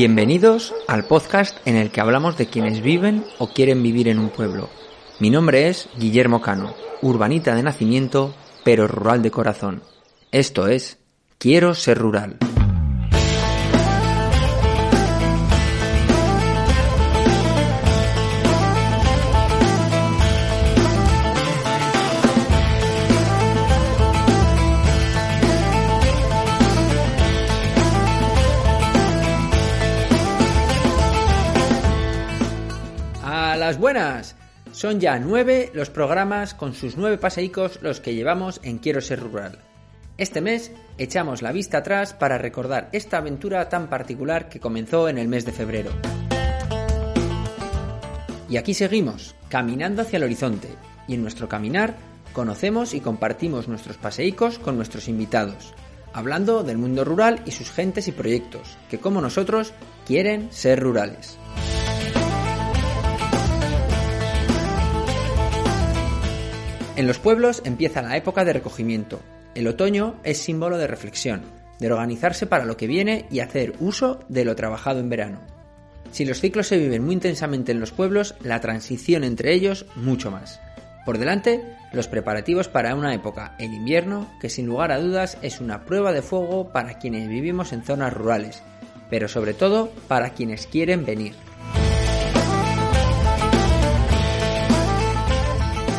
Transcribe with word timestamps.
Bienvenidos 0.00 0.72
al 0.88 1.04
podcast 1.04 1.58
en 1.66 1.76
el 1.76 1.90
que 1.90 2.00
hablamos 2.00 2.38
de 2.38 2.46
quienes 2.46 2.80
viven 2.80 3.22
o 3.36 3.48
quieren 3.48 3.82
vivir 3.82 4.08
en 4.08 4.18
un 4.18 4.30
pueblo. 4.30 4.70
Mi 5.18 5.28
nombre 5.28 5.68
es 5.68 5.90
Guillermo 5.98 6.40
Cano, 6.40 6.74
urbanita 7.02 7.54
de 7.54 7.62
nacimiento, 7.62 8.34
pero 8.64 8.88
rural 8.88 9.20
de 9.20 9.30
corazón. 9.30 9.82
Esto 10.32 10.68
es 10.68 10.96
Quiero 11.36 11.74
ser 11.74 11.98
rural. 11.98 12.38
Son 34.80 34.98
ya 34.98 35.18
nueve 35.18 35.70
los 35.74 35.90
programas 35.90 36.54
con 36.54 36.72
sus 36.72 36.96
nueve 36.96 37.18
paseicos 37.18 37.80
los 37.82 38.00
que 38.00 38.14
llevamos 38.14 38.60
en 38.62 38.78
Quiero 38.78 39.02
ser 39.02 39.20
rural. 39.20 39.58
Este 40.16 40.40
mes 40.40 40.72
echamos 40.96 41.42
la 41.42 41.52
vista 41.52 41.76
atrás 41.76 42.14
para 42.14 42.38
recordar 42.38 42.88
esta 42.92 43.18
aventura 43.18 43.68
tan 43.68 43.90
particular 43.90 44.48
que 44.48 44.58
comenzó 44.58 45.10
en 45.10 45.18
el 45.18 45.28
mes 45.28 45.44
de 45.44 45.52
febrero. 45.52 45.90
Y 48.48 48.56
aquí 48.56 48.72
seguimos, 48.72 49.34
caminando 49.50 50.00
hacia 50.00 50.16
el 50.16 50.22
horizonte, 50.22 50.70
y 51.06 51.12
en 51.12 51.20
nuestro 51.20 51.46
caminar 51.46 51.96
conocemos 52.32 52.94
y 52.94 53.02
compartimos 53.02 53.68
nuestros 53.68 53.98
paseicos 53.98 54.58
con 54.58 54.76
nuestros 54.76 55.08
invitados, 55.08 55.74
hablando 56.14 56.62
del 56.62 56.78
mundo 56.78 57.04
rural 57.04 57.42
y 57.44 57.50
sus 57.50 57.70
gentes 57.70 58.08
y 58.08 58.12
proyectos, 58.12 58.78
que 58.88 58.96
como 58.96 59.20
nosotros 59.20 59.74
quieren 60.06 60.50
ser 60.50 60.80
rurales. 60.80 61.36
En 67.00 67.06
los 67.06 67.18
pueblos 67.18 67.62
empieza 67.64 68.02
la 68.02 68.18
época 68.18 68.44
de 68.44 68.52
recogimiento. 68.52 69.20
El 69.54 69.68
otoño 69.68 70.16
es 70.22 70.36
símbolo 70.36 70.76
de 70.76 70.86
reflexión, 70.86 71.40
de 71.78 71.90
organizarse 71.90 72.44
para 72.44 72.66
lo 72.66 72.76
que 72.76 72.86
viene 72.86 73.24
y 73.30 73.40
hacer 73.40 73.72
uso 73.80 74.20
de 74.28 74.44
lo 74.44 74.54
trabajado 74.54 75.00
en 75.00 75.08
verano. 75.08 75.40
Si 76.10 76.26
los 76.26 76.42
ciclos 76.42 76.66
se 76.66 76.76
viven 76.76 77.02
muy 77.02 77.14
intensamente 77.14 77.72
en 77.72 77.80
los 77.80 77.90
pueblos, 77.90 78.34
la 78.42 78.60
transición 78.60 79.24
entre 79.24 79.54
ellos 79.54 79.86
mucho 79.96 80.30
más. 80.30 80.60
Por 81.06 81.16
delante, 81.16 81.64
los 81.94 82.06
preparativos 82.06 82.68
para 82.68 82.94
una 82.94 83.14
época, 83.14 83.56
el 83.58 83.72
invierno, 83.72 84.30
que 84.38 84.50
sin 84.50 84.66
lugar 84.66 84.92
a 84.92 85.00
dudas 85.00 85.38
es 85.40 85.62
una 85.62 85.86
prueba 85.86 86.12
de 86.12 86.20
fuego 86.20 86.70
para 86.70 86.98
quienes 86.98 87.30
vivimos 87.30 87.72
en 87.72 87.82
zonas 87.82 88.12
rurales, 88.12 88.62
pero 89.08 89.26
sobre 89.26 89.54
todo 89.54 89.90
para 90.06 90.34
quienes 90.34 90.66
quieren 90.66 91.06
venir. 91.06 91.32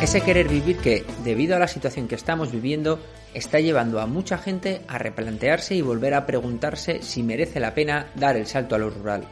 Ese 0.02 0.20
querer 0.20 0.48
vivir 0.48 0.78
que, 0.78 1.04
debido 1.22 1.54
a 1.54 1.60
la 1.60 1.68
situación 1.68 2.08
que 2.08 2.16
estamos 2.16 2.50
viviendo, 2.50 2.98
está 3.34 3.60
llevando 3.60 4.00
a 4.00 4.06
mucha 4.06 4.36
gente 4.36 4.80
a 4.88 4.98
replantearse 4.98 5.76
y 5.76 5.80
volver 5.80 6.14
a 6.14 6.26
preguntarse 6.26 7.02
si 7.02 7.22
merece 7.22 7.60
la 7.60 7.72
pena 7.72 8.08
dar 8.16 8.36
el 8.36 8.48
salto 8.48 8.74
a 8.74 8.78
lo 8.78 8.90
rural. 8.90 9.22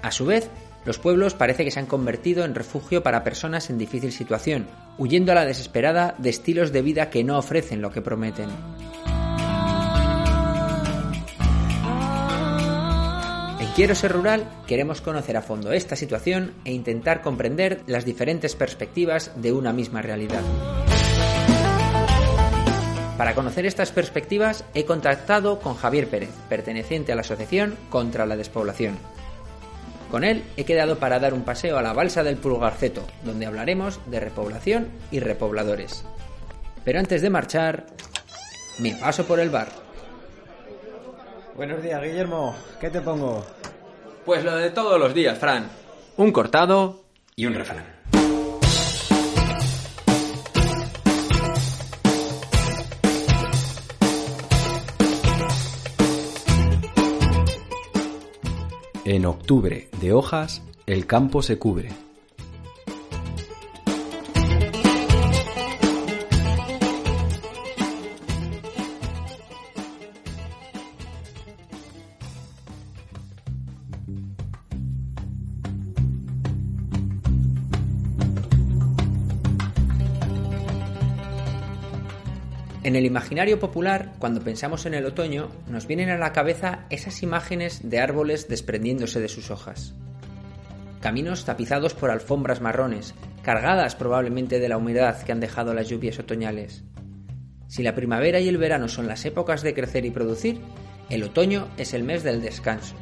A 0.00 0.10
su 0.10 0.24
vez, 0.24 0.48
los 0.86 0.98
pueblos 0.98 1.34
parece 1.34 1.62
que 1.62 1.70
se 1.70 1.78
han 1.78 1.84
convertido 1.84 2.46
en 2.46 2.54
refugio 2.54 3.02
para 3.02 3.22
personas 3.22 3.68
en 3.68 3.76
difícil 3.76 4.12
situación, 4.12 4.66
huyendo 4.96 5.32
a 5.32 5.34
la 5.34 5.44
desesperada 5.44 6.14
de 6.16 6.30
estilos 6.30 6.72
de 6.72 6.80
vida 6.80 7.10
que 7.10 7.22
no 7.22 7.36
ofrecen 7.36 7.82
lo 7.82 7.90
que 7.90 8.00
prometen. 8.00 8.48
Quiero 13.76 13.94
ser 13.94 14.12
rural 14.12 14.48
queremos 14.66 15.02
conocer 15.02 15.36
a 15.36 15.42
fondo 15.42 15.70
esta 15.70 15.96
situación 15.96 16.54
e 16.64 16.72
intentar 16.72 17.20
comprender 17.20 17.82
las 17.86 18.06
diferentes 18.06 18.56
perspectivas 18.56 19.32
de 19.36 19.52
una 19.52 19.74
misma 19.74 20.00
realidad. 20.00 20.40
Para 23.18 23.34
conocer 23.34 23.66
estas 23.66 23.92
perspectivas 23.92 24.64
he 24.72 24.86
contactado 24.86 25.60
con 25.60 25.74
Javier 25.74 26.08
Pérez, 26.08 26.30
perteneciente 26.48 27.12
a 27.12 27.16
la 27.16 27.20
Asociación 27.20 27.76
contra 27.90 28.24
la 28.24 28.38
Despoblación. 28.38 28.96
Con 30.10 30.24
él 30.24 30.42
he 30.56 30.64
quedado 30.64 30.98
para 30.98 31.18
dar 31.18 31.34
un 31.34 31.44
paseo 31.44 31.76
a 31.76 31.82
la 31.82 31.92
balsa 31.92 32.22
del 32.22 32.38
Pulgarceto, 32.38 33.06
donde 33.24 33.44
hablaremos 33.44 34.00
de 34.06 34.20
repoblación 34.20 34.88
y 35.10 35.20
repobladores. 35.20 36.02
Pero 36.82 36.98
antes 36.98 37.20
de 37.20 37.28
marchar, 37.28 37.84
me 38.78 38.94
paso 38.94 39.26
por 39.26 39.38
el 39.38 39.50
bar. 39.50 39.68
Buenos 41.56 41.82
días, 41.82 42.02
Guillermo. 42.02 42.54
¿Qué 42.80 42.90
te 42.90 43.00
pongo? 43.00 43.44
Pues 44.26 44.42
lo 44.42 44.56
de 44.56 44.70
todos 44.70 44.98
los 44.98 45.14
días, 45.14 45.38
Fran. 45.38 45.68
Un 46.16 46.32
cortado 46.32 47.04
Y 47.36 47.46
un 47.46 47.54
refrán. 47.54 47.84
En 59.04 59.24
octubre, 59.26 59.88
de 60.00 60.12
hojas, 60.12 60.60
el 60.86 61.06
campo 61.06 61.40
se 61.40 61.60
cubre. 61.60 62.05
Imaginario 83.16 83.58
popular, 83.58 84.12
cuando 84.18 84.42
pensamos 84.42 84.84
en 84.84 84.92
el 84.92 85.06
otoño, 85.06 85.48
nos 85.68 85.86
vienen 85.86 86.10
a 86.10 86.18
la 86.18 86.34
cabeza 86.34 86.84
esas 86.90 87.22
imágenes 87.22 87.88
de 87.88 87.98
árboles 87.98 88.46
desprendiéndose 88.46 89.20
de 89.20 89.28
sus 89.28 89.50
hojas. 89.50 89.94
Caminos 91.00 91.46
tapizados 91.46 91.94
por 91.94 92.10
alfombras 92.10 92.60
marrones, 92.60 93.14
cargadas 93.40 93.96
probablemente 93.96 94.60
de 94.60 94.68
la 94.68 94.76
humedad 94.76 95.22
que 95.22 95.32
han 95.32 95.40
dejado 95.40 95.72
las 95.72 95.88
lluvias 95.88 96.18
otoñales. 96.18 96.84
Si 97.68 97.82
la 97.82 97.94
primavera 97.94 98.38
y 98.38 98.48
el 98.48 98.58
verano 98.58 98.86
son 98.86 99.06
las 99.06 99.24
épocas 99.24 99.62
de 99.62 99.72
crecer 99.72 100.04
y 100.04 100.10
producir, 100.10 100.60
el 101.08 101.22
otoño 101.22 101.68
es 101.78 101.94
el 101.94 102.04
mes 102.04 102.22
del 102.22 102.42
descanso. 102.42 102.96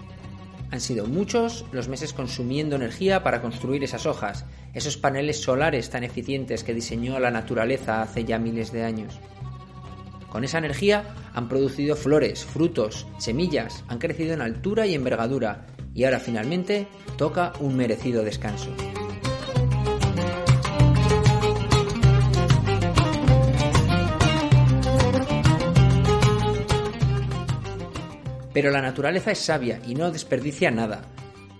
Han 0.70 0.80
sido 0.80 1.06
muchos 1.06 1.64
los 1.72 1.88
meses 1.88 2.12
consumiendo 2.12 2.76
energía 2.76 3.24
para 3.24 3.42
construir 3.42 3.82
esas 3.82 4.06
hojas, 4.06 4.44
esos 4.74 4.96
paneles 4.96 5.42
solares 5.42 5.90
tan 5.90 6.04
eficientes 6.04 6.62
que 6.62 6.72
diseñó 6.72 7.18
la 7.18 7.32
naturaleza 7.32 8.00
hace 8.00 8.24
ya 8.24 8.38
miles 8.38 8.70
de 8.70 8.84
años. 8.84 9.18
Con 10.34 10.42
esa 10.42 10.58
energía 10.58 11.14
han 11.32 11.48
producido 11.48 11.94
flores, 11.94 12.44
frutos, 12.44 13.06
semillas, 13.18 13.84
han 13.86 14.00
crecido 14.00 14.34
en 14.34 14.40
altura 14.40 14.84
y 14.84 14.96
envergadura 14.96 15.68
y 15.94 16.02
ahora 16.02 16.18
finalmente 16.18 16.88
toca 17.16 17.52
un 17.60 17.76
merecido 17.76 18.24
descanso. 18.24 18.74
Pero 28.52 28.72
la 28.72 28.82
naturaleza 28.82 29.30
es 29.30 29.38
sabia 29.38 29.80
y 29.86 29.94
no 29.94 30.10
desperdicia 30.10 30.72
nada. 30.72 31.02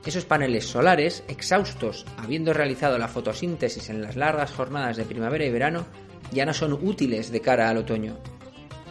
Esos 0.05 0.25
paneles 0.25 0.67
solares, 0.67 1.23
exhaustos, 1.29 2.07
habiendo 2.17 2.53
realizado 2.53 2.99
la 2.99 3.07
fotosíntesis 3.07 3.89
en 3.89 4.03
las 4.03 4.17
largas 4.17 4.51
jornadas 4.51 4.97
de 4.97 5.05
primavera 5.05 5.45
y 5.45 5.53
verano, 5.53 5.87
ya 6.33 6.45
no 6.45 6.53
son 6.53 6.73
útiles 6.73 7.31
de 7.31 7.41
cara 7.41 7.69
al 7.69 7.77
otoño. 7.77 8.19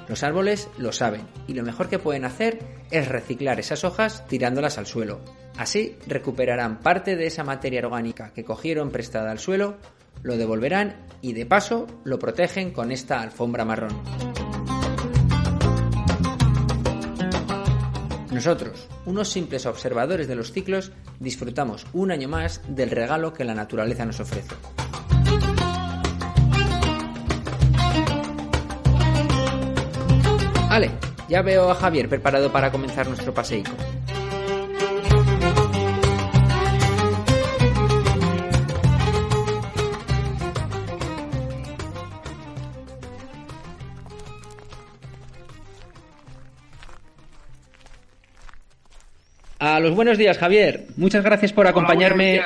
Los 0.07 0.23
árboles 0.23 0.69
lo 0.77 0.91
saben 0.91 1.27
y 1.47 1.53
lo 1.53 1.63
mejor 1.63 1.89
que 1.89 1.99
pueden 1.99 2.25
hacer 2.25 2.59
es 2.91 3.07
reciclar 3.07 3.59
esas 3.59 3.83
hojas 3.83 4.27
tirándolas 4.27 4.77
al 4.77 4.85
suelo. 4.85 5.21
Así 5.57 5.97
recuperarán 6.07 6.79
parte 6.79 7.15
de 7.15 7.27
esa 7.27 7.43
materia 7.43 7.85
orgánica 7.85 8.33
que 8.33 8.43
cogieron 8.43 8.91
prestada 8.91 9.31
al 9.31 9.39
suelo, 9.39 9.77
lo 10.21 10.37
devolverán 10.37 11.07
y 11.21 11.33
de 11.33 11.45
paso 11.45 11.87
lo 12.03 12.19
protegen 12.19 12.71
con 12.71 12.91
esta 12.91 13.21
alfombra 13.21 13.65
marrón. 13.65 13.93
Nosotros, 18.31 18.89
unos 19.05 19.29
simples 19.29 19.67
observadores 19.67 20.27
de 20.27 20.35
los 20.35 20.51
ciclos, 20.51 20.91
disfrutamos 21.19 21.85
un 21.93 22.11
año 22.11 22.27
más 22.27 22.61
del 22.67 22.89
regalo 22.89 23.31
que 23.31 23.43
la 23.43 23.53
naturaleza 23.53 24.05
nos 24.05 24.19
ofrece. 24.19 24.55
Vale, 30.73 30.89
ya 31.29 31.43
veo 31.43 31.69
a 31.69 31.75
Javier 31.75 32.09
preparado 32.09 32.51
para 32.51 32.71
comenzar 32.71 33.05
nuestro 33.05 33.31
paseico. 33.31 33.69
A 49.59 49.79
los 49.79 49.93
buenos 49.93 50.17
días, 50.17 50.39
Javier. 50.39 50.87
Muchas 50.97 51.23
gracias 51.23 51.53
por 51.53 51.67
acompañarme. 51.67 52.41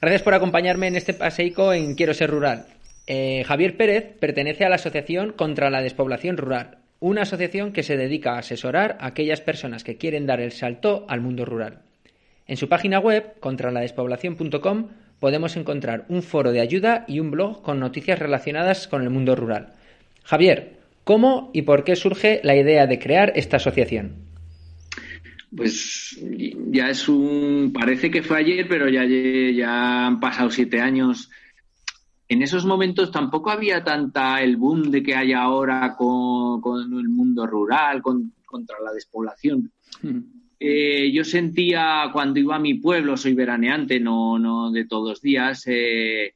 Gracias 0.00 0.22
por 0.22 0.32
acompañarme 0.32 0.86
en 0.86 0.96
este 0.96 1.12
paseico 1.12 1.74
en 1.74 1.94
Quiero 1.94 2.14
ser 2.14 2.30
rural. 2.30 2.68
Eh, 3.06 3.44
Javier 3.46 3.76
Pérez 3.76 4.16
pertenece 4.18 4.64
a 4.64 4.70
la 4.70 4.76
Asociación 4.76 5.32
contra 5.32 5.68
la 5.68 5.82
Despoblación 5.82 6.38
Rural, 6.38 6.78
una 7.00 7.22
asociación 7.22 7.72
que 7.72 7.82
se 7.82 7.96
dedica 7.96 8.34
a 8.34 8.38
asesorar 8.38 8.96
a 9.00 9.06
aquellas 9.06 9.40
personas 9.40 9.84
que 9.84 9.96
quieren 9.96 10.26
dar 10.26 10.40
el 10.40 10.52
salto 10.52 11.04
al 11.08 11.20
mundo 11.20 11.44
rural. 11.44 11.82
En 12.46 12.56
su 12.56 12.68
página 12.68 12.98
web, 12.98 13.34
contraladespoblación.com, 13.40 14.88
podemos 15.18 15.56
encontrar 15.56 16.06
un 16.08 16.22
foro 16.22 16.52
de 16.52 16.60
ayuda 16.60 17.04
y 17.08 17.20
un 17.20 17.30
blog 17.30 17.62
con 17.62 17.80
noticias 17.80 18.18
relacionadas 18.18 18.88
con 18.88 19.02
el 19.02 19.10
mundo 19.10 19.34
rural. 19.34 19.74
Javier, 20.22 20.78
¿cómo 21.04 21.50
y 21.52 21.62
por 21.62 21.84
qué 21.84 21.96
surge 21.96 22.40
la 22.44 22.56
idea 22.56 22.86
de 22.86 22.98
crear 22.98 23.32
esta 23.36 23.56
asociación? 23.56 24.26
Pues 25.54 26.18
ya 26.70 26.90
es 26.90 27.08
un. 27.08 27.72
Parece 27.72 28.10
que 28.10 28.22
fue 28.22 28.38
ayer, 28.38 28.66
pero 28.68 28.88
ya, 28.88 29.04
ya 29.04 30.06
han 30.06 30.20
pasado 30.20 30.50
siete 30.50 30.80
años. 30.80 31.30
En 32.28 32.42
esos 32.42 32.66
momentos 32.66 33.10
tampoco 33.10 33.50
había 33.50 33.84
tanta 33.84 34.42
el 34.42 34.56
boom 34.56 34.90
de 34.90 35.02
que 35.02 35.14
hay 35.14 35.32
ahora 35.32 35.94
con, 35.96 36.60
el 36.98 37.08
mundo 37.08 37.46
rural, 37.46 38.02
contra 38.02 38.80
la 38.84 38.92
despoblación. 38.92 39.72
Eh, 40.58 41.12
yo 41.12 41.22
sentía 41.22 42.08
cuando 42.12 42.40
iba 42.40 42.56
a 42.56 42.60
mi 42.60 42.74
pueblo, 42.74 43.16
soy 43.16 43.34
veraneante, 43.34 44.00
no, 44.00 44.38
no 44.38 44.72
de 44.72 44.86
todos 44.86 45.10
los 45.10 45.20
días, 45.20 45.64
eh, 45.66 46.34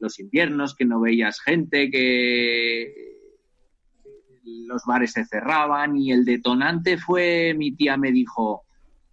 los 0.00 0.18
inviernos, 0.18 0.74
que 0.74 0.84
no 0.84 1.00
veías 1.00 1.40
gente, 1.40 1.88
que 1.90 2.92
los 4.66 4.84
bares 4.84 5.12
se 5.12 5.24
cerraban 5.24 5.96
y 5.96 6.12
el 6.12 6.24
detonante 6.24 6.98
fue, 6.98 7.54
mi 7.56 7.72
tía 7.72 7.96
me 7.96 8.12
dijo, 8.12 8.64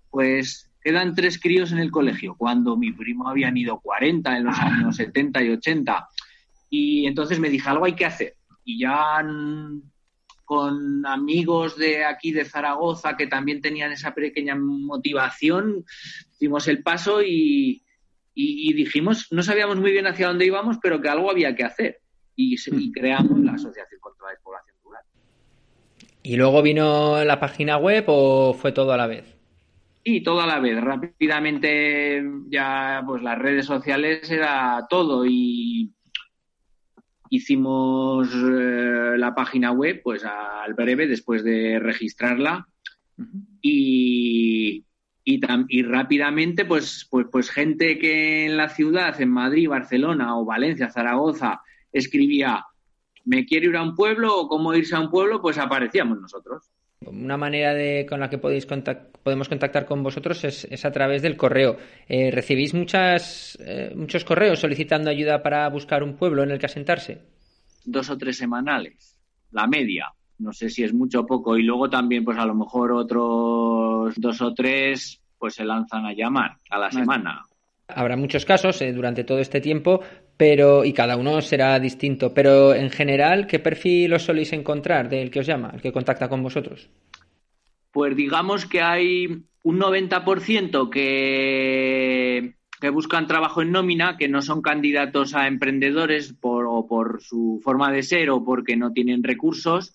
pues 0.10 0.70
quedan 0.84 1.16
tres 1.16 1.40
críos 1.40 1.72
en 1.72 1.80
el 1.80 1.92
colegio, 1.92 2.36
cuando 2.38 2.76
mi 2.76 2.92
primo 2.92 3.30
habían 3.30 3.56
ido 3.56 3.80
40 3.80 4.38
en 4.38 4.44
los 4.44 4.60
años 4.60 4.96
70 4.96 5.44
y 5.44 5.50
80. 5.50 6.08
Y 6.70 7.08
entonces 7.08 7.40
me 7.40 7.50
dije, 7.50 7.70
algo 7.70 7.86
hay 7.86 7.94
que 7.94 8.06
hacer. 8.06 8.36
Y 8.66 8.80
ya 8.80 9.24
con 10.46 11.06
amigos 11.06 11.78
de 11.78 12.04
aquí 12.04 12.32
de 12.32 12.46
Zaragoza 12.46 13.16
que 13.16 13.28
también 13.28 13.62
tenían 13.62 13.92
esa 13.92 14.14
pequeña 14.14 14.56
motivación, 14.56 15.86
dimos 16.40 16.68
el 16.68 16.84
paso 16.84 17.22
y, 17.24 17.82
dijimos, 18.36 19.28
no 19.32 19.42
sabíamos 19.42 19.78
muy 19.78 19.92
bien 19.92 20.08
hacia 20.08 20.28
dónde 20.28 20.46
íbamos, 20.46 20.78
pero 20.82 21.02
que 21.02 21.10
algo 21.10 21.32
había 21.32 21.56
que 21.56 21.64
hacer. 21.64 22.02
Y, 22.36 22.56
y 22.56 22.92
creamos 22.92 23.40
la 23.40 23.54
Asociación 23.54 24.02
contra 24.02 24.28
la 24.28 24.32
Despoblación 24.32 24.74
¿Y 26.24 26.36
luego 26.38 26.62
vino 26.62 27.24
la 27.24 27.40
página 27.40 27.78
web 27.78 28.06
o 28.08 28.54
fue 28.54 28.72
todo 28.72 28.94
a 28.94 28.98
la 28.98 29.08
vez? 29.08 29.33
Sí, 30.04 30.22
todo 30.22 30.42
a 30.42 30.48
la 30.48 30.60
vez. 30.60 30.82
Rápidamente 30.82 32.24
ya 32.50 33.04
pues 33.06 33.24
las 33.24 33.40
redes 33.40 33.66
sociales 33.66 34.30
era 34.30 34.86
todo 34.90 35.26
y 35.26 35.94
hicimos 37.30 38.30
eh, 38.34 39.16
la 39.18 39.34
página 39.34 39.72
web 39.72 40.02
pues 40.04 40.26
al 40.26 40.74
breve 40.74 41.08
después 41.08 41.44
de 41.44 41.80
registrarla 41.80 42.68
y, 43.62 44.86
y, 45.24 45.42
y, 45.70 45.84
rápidamente 45.84 46.66
pues, 46.66 47.08
pues, 47.10 47.28
pues 47.32 47.50
gente 47.50 47.98
que 47.98 48.46
en 48.46 48.58
la 48.58 48.70
ciudad, 48.70 49.20
en 49.22 49.32
Madrid, 49.32 49.70
Barcelona 49.70 50.38
o 50.38 50.46
Valencia, 50.46 50.92
Zaragoza, 50.92 51.62
escribía 51.92 52.66
me 53.26 53.46
quiero 53.46 53.70
ir 53.70 53.78
a 53.78 53.84
un 53.84 53.96
pueblo 53.96 54.38
o 54.38 54.48
cómo 54.48 54.74
irse 54.74 54.96
a 54.96 55.00
un 55.00 55.10
pueblo, 55.10 55.42
pues 55.42 55.58
aparecíamos 55.58 56.20
nosotros. 56.20 56.73
Una 57.08 57.38
manera 57.38 57.74
de, 57.74 58.06
con 58.08 58.20
la 58.20 58.30
que 58.30 58.38
podéis 58.38 58.66
podemos 59.24 59.50
contactar 59.50 59.86
con 59.86 60.04
vosotros 60.04 60.44
es, 60.44 60.86
a 60.86 60.92
través 60.92 61.22
del 61.22 61.38
correo. 61.38 61.78
Eh, 62.08 62.30
¿Recibís 62.32 62.74
muchas, 62.74 63.58
eh, 63.62 63.94
muchos 63.96 64.26
correos 64.26 64.60
solicitando 64.60 65.10
ayuda 65.10 65.42
para 65.42 65.68
buscar 65.70 66.04
un 66.04 66.16
pueblo 66.16 66.44
en 66.44 66.52
el 66.52 66.60
que 66.60 66.66
asentarse? 66.66 67.22
Dos 67.86 68.10
o 68.10 68.18
tres 68.18 68.38
semanales, 68.38 69.18
la 69.52 69.68
media. 69.68 70.12
No 70.40 70.52
sé 70.52 70.70
si 70.70 70.84
es 70.84 70.94
mucho 70.94 71.22
o 71.22 71.26
poco. 71.26 71.58
Y 71.58 71.64
luego 71.64 71.90
también, 71.90 72.26
pues 72.26 72.38
a 72.38 72.46
lo 72.46 72.56
mejor 72.56 72.92
otros 72.92 74.14
dos 74.18 74.42
o 74.42 74.54
tres, 74.54 75.22
pues 75.38 75.56
se 75.56 75.64
lanzan 75.64 76.06
a 76.06 76.14
llamar 76.14 76.58
a 76.70 76.78
la 76.78 76.92
semana. 76.92 77.44
Habrá 77.88 78.16
muchos 78.16 78.46
casos 78.46 78.82
eh, 78.82 78.94
durante 78.94 79.24
todo 79.24 79.40
este 79.40 79.62
tiempo, 79.62 80.02
pero 80.38 80.86
y 80.86 80.94
cada 80.94 81.18
uno 81.18 81.42
será 81.42 81.80
distinto. 81.80 82.34
Pero 82.34 82.74
en 82.74 82.90
general, 82.90 83.48
¿qué 83.48 83.60
perfil 83.60 84.14
os 84.14 84.24
soléis 84.24 84.54
encontrar 84.54 85.10
del 85.10 85.32
que 85.32 85.40
os 85.40 85.48
llama, 85.48 85.72
el 85.74 85.82
que 85.82 85.92
contacta 85.92 86.30
con 86.30 86.44
vosotros? 86.44 86.90
Pues 87.92 88.16
digamos 88.16 88.66
que 88.66 88.82
hay 88.82 89.28
un 89.64 89.80
90% 89.80 90.90
que, 90.90 92.56
que 92.82 92.90
buscan 92.90 93.28
trabajo 93.28 93.62
en 93.62 93.72
nómina, 93.72 94.18
que 94.18 94.28
no 94.28 94.42
son 94.42 94.62
candidatos 94.62 95.36
a 95.36 95.48
emprendedores 95.48 96.34
por, 96.34 96.66
o 96.68 96.88
por 96.88 97.22
su 97.22 97.62
forma 97.64 97.92
de 97.92 98.04
ser 98.04 98.30
o 98.30 98.44
porque 98.44 98.76
no 98.76 98.92
tienen 98.92 99.24
recursos 99.24 99.94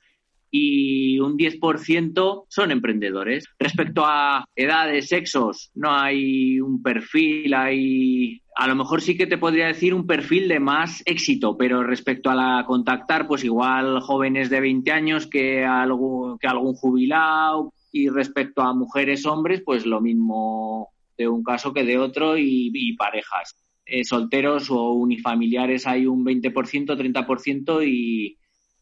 y 0.51 1.19
un 1.19 1.37
10% 1.37 2.47
son 2.49 2.71
emprendedores. 2.71 3.45
Respecto 3.59 4.05
a 4.07 4.45
edades, 4.57 5.09
sexos, 5.09 5.71
no 5.75 5.93
hay 5.93 6.61
un 6.61 6.83
perfil, 6.83 7.53
hay 7.55 8.41
a 8.59 8.67
lo 8.67 8.75
mejor 8.75 9.01
sí 9.01 9.17
que 9.17 9.29
te 9.29 9.39
podría 9.39 9.69
decir 9.69 9.95
un 9.95 10.05
perfil 10.05 10.49
de 10.49 10.59
más 10.59 11.01
éxito, 11.07 11.57
pero 11.57 11.85
respecto 11.85 12.29
a 12.29 12.35
la 12.35 12.65
contactar, 12.67 13.29
pues 13.29 13.45
igual 13.45 14.01
jóvenes 14.01 14.51
de 14.51 14.61
20 14.61 14.91
años 14.91 15.29
que, 15.29 15.65
algo, 15.65 16.37
que 16.41 16.49
algún 16.49 16.75
jubilado 16.75 17.73
y 17.93 18.09
respecto 18.09 18.63
a 18.63 18.75
mujeres, 18.75 19.27
hombres, 19.27 19.63
pues 19.65 19.87
lo 19.87 20.01
mismo 20.01 20.89
de 21.17 21.29
un 21.29 21.45
caso 21.45 21.73
que 21.73 21.85
de 21.85 21.99
otro 21.99 22.37
y, 22.37 22.97
parejas. 22.99 23.55
Eh, 23.87 24.03
solteros 24.03 24.69
o 24.71 24.91
unifamiliares 24.91 25.87
hay 25.87 26.07
un 26.07 26.25
20%, 26.25 26.53
30% 26.53 27.87
y, 27.87 28.39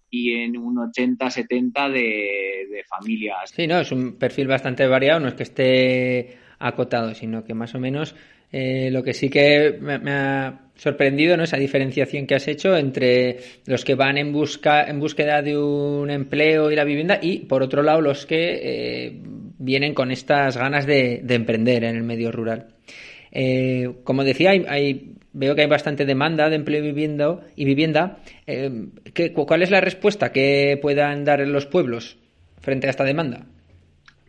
y 0.08 0.32
en 0.36 0.56
un 0.56 0.76
80-70 0.76 1.92
de, 1.92 2.66
de 2.70 2.84
familias. 2.88 3.50
Sí, 3.54 3.66
no, 3.66 3.80
es 3.80 3.92
un 3.92 4.16
perfil 4.16 4.46
bastante 4.46 4.86
variado, 4.86 5.20
no 5.20 5.28
es 5.28 5.34
que 5.34 5.42
esté 5.42 6.38
acotado, 6.58 7.14
sino 7.14 7.44
que 7.44 7.52
más 7.52 7.74
o 7.74 7.78
menos 7.78 8.14
eh, 8.52 8.90
lo 8.90 9.02
que 9.02 9.14
sí 9.14 9.28
que 9.28 9.78
me, 9.80 10.10
ha 10.10 10.60
sorprendido, 10.76 11.36
¿no? 11.36 11.44
Esa 11.44 11.56
diferenciación 11.56 12.26
que 12.26 12.34
has 12.34 12.48
hecho 12.48 12.76
entre 12.76 13.38
los 13.66 13.84
que 13.84 13.94
van 13.94 14.18
en 14.18 14.32
busca, 14.32 14.84
en 14.84 15.00
búsqueda 15.00 15.42
de 15.42 15.56
un 15.56 16.10
empleo 16.10 16.70
y 16.70 16.76
la 16.76 16.84
vivienda, 16.84 17.18
y 17.20 17.40
por 17.40 17.62
otro 17.62 17.82
lado 17.82 18.00
los 18.00 18.26
que 18.26 18.60
eh, 18.62 19.12
vienen 19.58 19.94
con 19.94 20.10
estas 20.10 20.56
ganas 20.56 20.86
de, 20.86 21.24
emprender 21.28 21.84
en 21.84 21.96
el 21.96 22.02
medio 22.02 22.30
rural. 22.30 22.68
Eh, 23.32 23.90
como 24.04 24.24
decía, 24.24 24.50
hay 24.50 25.16
veo 25.36 25.54
que 25.54 25.62
hay 25.62 25.68
bastante 25.68 26.06
demanda 26.06 26.48
de 26.48 26.56
empleo 26.56 26.82
y 26.82 26.86
vivienda. 26.86 27.40
Y 27.54 27.64
vivienda. 27.64 28.18
Eh, 28.46 28.88
¿Cuál 29.34 29.62
es 29.62 29.70
la 29.70 29.80
respuesta 29.80 30.32
que 30.32 30.78
puedan 30.80 31.24
dar 31.24 31.46
los 31.46 31.66
pueblos 31.66 32.16
frente 32.60 32.86
a 32.86 32.90
esta 32.90 33.04
demanda? 33.04 33.46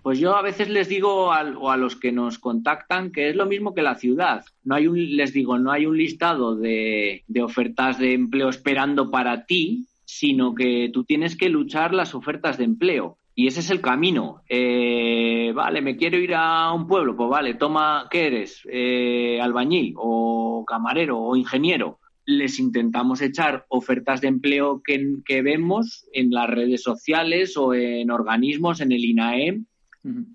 Pues 0.07 0.19
yo 0.19 0.37
a 0.37 0.41
veces 0.41 0.69
les 0.69 0.87
digo 0.87 1.33
a, 1.33 1.41
o 1.59 1.69
a 1.69 1.75
los 1.75 1.97
que 1.97 2.13
nos 2.13 2.39
contactan 2.39 3.11
que 3.11 3.27
es 3.27 3.35
lo 3.35 3.45
mismo 3.45 3.73
que 3.73 3.81
la 3.81 3.95
ciudad. 3.95 4.45
No 4.63 4.75
hay 4.75 4.87
un, 4.87 5.17
les 5.17 5.33
digo, 5.33 5.59
no 5.59 5.69
hay 5.69 5.85
un 5.85 5.97
listado 5.97 6.55
de, 6.55 7.25
ofertas 7.43 7.99
de 7.99 8.13
empleo 8.13 8.47
esperando 8.47 9.11
para 9.11 9.45
ti, 9.45 9.89
sino 10.05 10.55
que 10.55 10.89
tú 10.93 11.03
tienes 11.03 11.35
que 11.35 11.49
luchar 11.49 11.93
las 11.93 12.15
ofertas 12.15 12.57
de 12.57 12.63
empleo. 12.63 13.17
Y 13.35 13.47
ese 13.47 13.59
es 13.59 13.69
el 13.69 13.81
camino. 13.81 14.43
Eh, 14.47 15.51
vale, 15.53 15.81
me 15.81 15.97
quiero 15.97 16.17
ir 16.17 16.35
a 16.35 16.71
un 16.71 16.87
pueblo, 16.87 17.17
pues 17.17 17.29
vale, 17.29 17.55
toma, 17.55 18.07
¿qué 18.09 18.27
eres? 18.27 18.61
Eh, 18.71 19.41
albañil 19.41 19.93
o 19.97 20.63
camarero 20.65 21.19
o 21.19 21.35
ingeniero. 21.35 21.99
Les 22.23 22.59
intentamos 22.59 23.21
echar 23.21 23.65
ofertas 23.67 24.21
de 24.21 24.29
empleo 24.29 24.81
que, 24.81 25.15
que, 25.25 25.41
vemos 25.41 26.07
en 26.13 26.31
las 26.31 26.49
redes 26.49 26.81
sociales 26.81 27.57
o 27.57 27.73
en 27.73 28.09
organismos, 28.09 28.79
en 28.79 28.93
el 28.93 29.03
INAEM, 29.03 29.65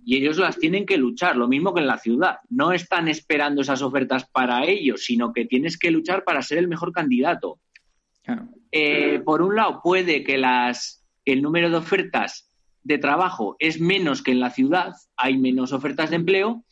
y 0.05 0.17
ellos 0.17 0.39
las 0.39 0.59
tienen 0.59 0.87
que 0.87 0.97
luchar, 0.97 1.37
lo 1.37 1.49
mismo 1.49 1.73
que 1.73 1.81
en 1.81 1.87
la 1.87 1.99
ciudad. 1.99 2.39
No 2.51 2.73
están 2.73 3.09
esperando 3.09 3.63
esas 3.63 3.83
ofertas 3.83 4.27
para 4.27 4.67
ellos, 4.67 5.05
sino 5.05 5.33
que 5.33 5.47
tienes 5.47 5.79
que 5.79 5.91
luchar 5.91 6.25
para 6.25 6.43
ser 6.43 6.59
el 6.59 6.69
mejor 6.69 6.93
candidato. 6.93 7.59
Eh, 8.71 9.21
por 9.25 9.43
un 9.43 9.57
lado, 9.57 9.81
puede 9.83 10.25
que 10.25 10.39
las, 10.39 11.05
el 11.25 11.43
número 11.43 11.71
de 11.71 11.77
ofertas 11.77 12.51
de 12.83 12.99
trabajo 12.99 13.57
es 13.59 13.81
menos 13.81 14.23
que 14.23 14.33
en 14.33 14.41
la 14.41 14.51
ciudad, 14.51 14.95
hay 15.17 15.39
menos 15.39 15.73
ofertas 15.73 16.11
de 16.11 16.17
empleo, 16.17 16.65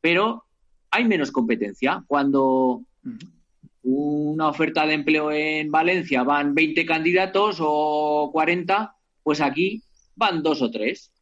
pero 0.00 0.44
hay 0.90 1.04
menos 1.04 1.30
competencia. 1.30 2.02
Cuando 2.06 2.82
una 3.82 4.48
oferta 4.48 4.86
de 4.86 4.94
empleo 4.94 5.30
en 5.30 5.70
Valencia 5.70 6.22
van 6.22 6.54
20 6.54 6.84
candidatos 6.86 7.58
o 7.60 8.30
40, 8.32 8.94
pues 9.22 9.40
aquí 9.40 9.82
van 10.16 10.42
dos 10.42 10.62
o 10.62 10.70
tres 10.70 11.12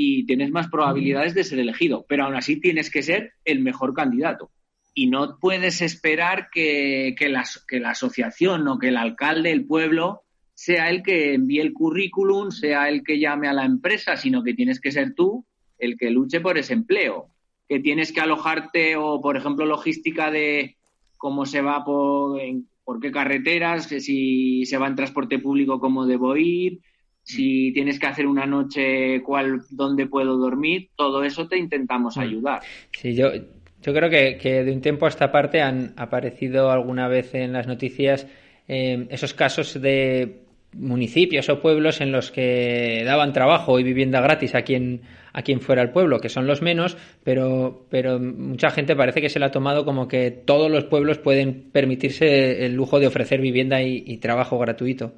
y 0.00 0.24
tienes 0.26 0.52
más 0.52 0.68
probabilidades 0.68 1.34
de 1.34 1.42
ser 1.42 1.58
elegido, 1.58 2.06
pero 2.08 2.22
aún 2.22 2.36
así 2.36 2.60
tienes 2.60 2.88
que 2.88 3.02
ser 3.02 3.32
el 3.44 3.58
mejor 3.58 3.94
candidato. 3.94 4.52
Y 4.94 5.08
no 5.08 5.38
puedes 5.40 5.82
esperar 5.82 6.50
que, 6.52 7.16
que, 7.18 7.28
la, 7.28 7.44
que 7.66 7.80
la 7.80 7.90
asociación 7.90 8.68
o 8.68 8.78
que 8.78 8.88
el 8.88 8.96
alcalde, 8.96 9.50
el 9.50 9.66
pueblo, 9.66 10.22
sea 10.54 10.88
el 10.88 11.02
que 11.02 11.34
envíe 11.34 11.58
el 11.58 11.72
currículum, 11.72 12.52
sea 12.52 12.88
el 12.88 13.02
que 13.02 13.18
llame 13.18 13.48
a 13.48 13.52
la 13.52 13.64
empresa, 13.64 14.16
sino 14.16 14.44
que 14.44 14.54
tienes 14.54 14.80
que 14.80 14.92
ser 14.92 15.14
tú 15.16 15.44
el 15.80 15.98
que 15.98 16.10
luche 16.10 16.40
por 16.40 16.58
ese 16.58 16.74
empleo. 16.74 17.30
que 17.68 17.80
tienes 17.80 18.12
que 18.12 18.20
alojarte 18.20 18.94
o, 18.94 19.20
por 19.20 19.36
ejemplo, 19.36 19.66
logística 19.66 20.30
de 20.30 20.76
cómo 21.16 21.44
se 21.44 21.60
va 21.60 21.84
por, 21.84 22.40
por 22.84 23.00
qué 23.00 23.10
carreteras, 23.10 23.86
si 23.86 24.64
se 24.64 24.78
va 24.78 24.86
en 24.86 24.94
transporte 24.94 25.40
público, 25.40 25.80
cómo 25.80 26.06
debo 26.06 26.36
ir, 26.36 26.82
si 27.28 27.72
tienes 27.72 27.98
que 27.98 28.06
hacer 28.06 28.26
una 28.26 28.46
noche, 28.46 29.22
cuál, 29.22 29.60
dónde 29.68 30.06
puedo 30.06 30.38
dormir, 30.38 30.88
todo 30.96 31.22
eso 31.22 31.46
te 31.46 31.58
intentamos 31.58 32.16
mm. 32.16 32.20
ayudar. 32.20 32.60
Sí, 32.92 33.14
yo, 33.14 33.30
yo 33.82 33.92
creo 33.92 34.08
que, 34.08 34.64
de 34.64 34.72
un 34.72 34.80
tiempo 34.80 35.04
a 35.04 35.10
esta 35.10 35.30
parte 35.30 35.60
han 35.60 35.92
aparecido 35.96 36.70
alguna 36.70 37.06
vez 37.06 37.34
en 37.34 37.52
las 37.52 37.66
noticias 37.66 38.26
eh, 38.66 39.06
esos 39.10 39.34
casos 39.34 39.78
de 39.78 40.40
municipios 40.72 41.50
o 41.50 41.60
pueblos 41.60 42.00
en 42.00 42.12
los 42.12 42.30
que 42.30 43.02
daban 43.04 43.34
trabajo 43.34 43.78
y 43.78 43.82
vivienda 43.82 44.20
gratis 44.20 44.54
a 44.54 44.62
quien 44.62 45.02
a 45.34 45.42
quien 45.42 45.60
fuera 45.60 45.82
el 45.82 45.90
pueblo, 45.90 46.20
que 46.20 46.30
son 46.30 46.46
los 46.46 46.62
menos, 46.62 46.96
pero, 47.22 47.86
pero 47.90 48.18
mucha 48.18 48.70
gente 48.70 48.96
parece 48.96 49.20
que 49.20 49.28
se 49.28 49.38
lo 49.38 49.46
ha 49.46 49.50
tomado 49.50 49.84
como 49.84 50.08
que 50.08 50.30
todos 50.30 50.70
los 50.70 50.84
pueblos 50.84 51.18
pueden 51.18 51.70
permitirse 51.70 52.64
el 52.64 52.74
lujo 52.74 52.98
de 52.98 53.06
ofrecer 53.06 53.40
vivienda 53.40 53.82
y 53.82 54.16
trabajo 54.16 54.58
gratuito. 54.58 55.12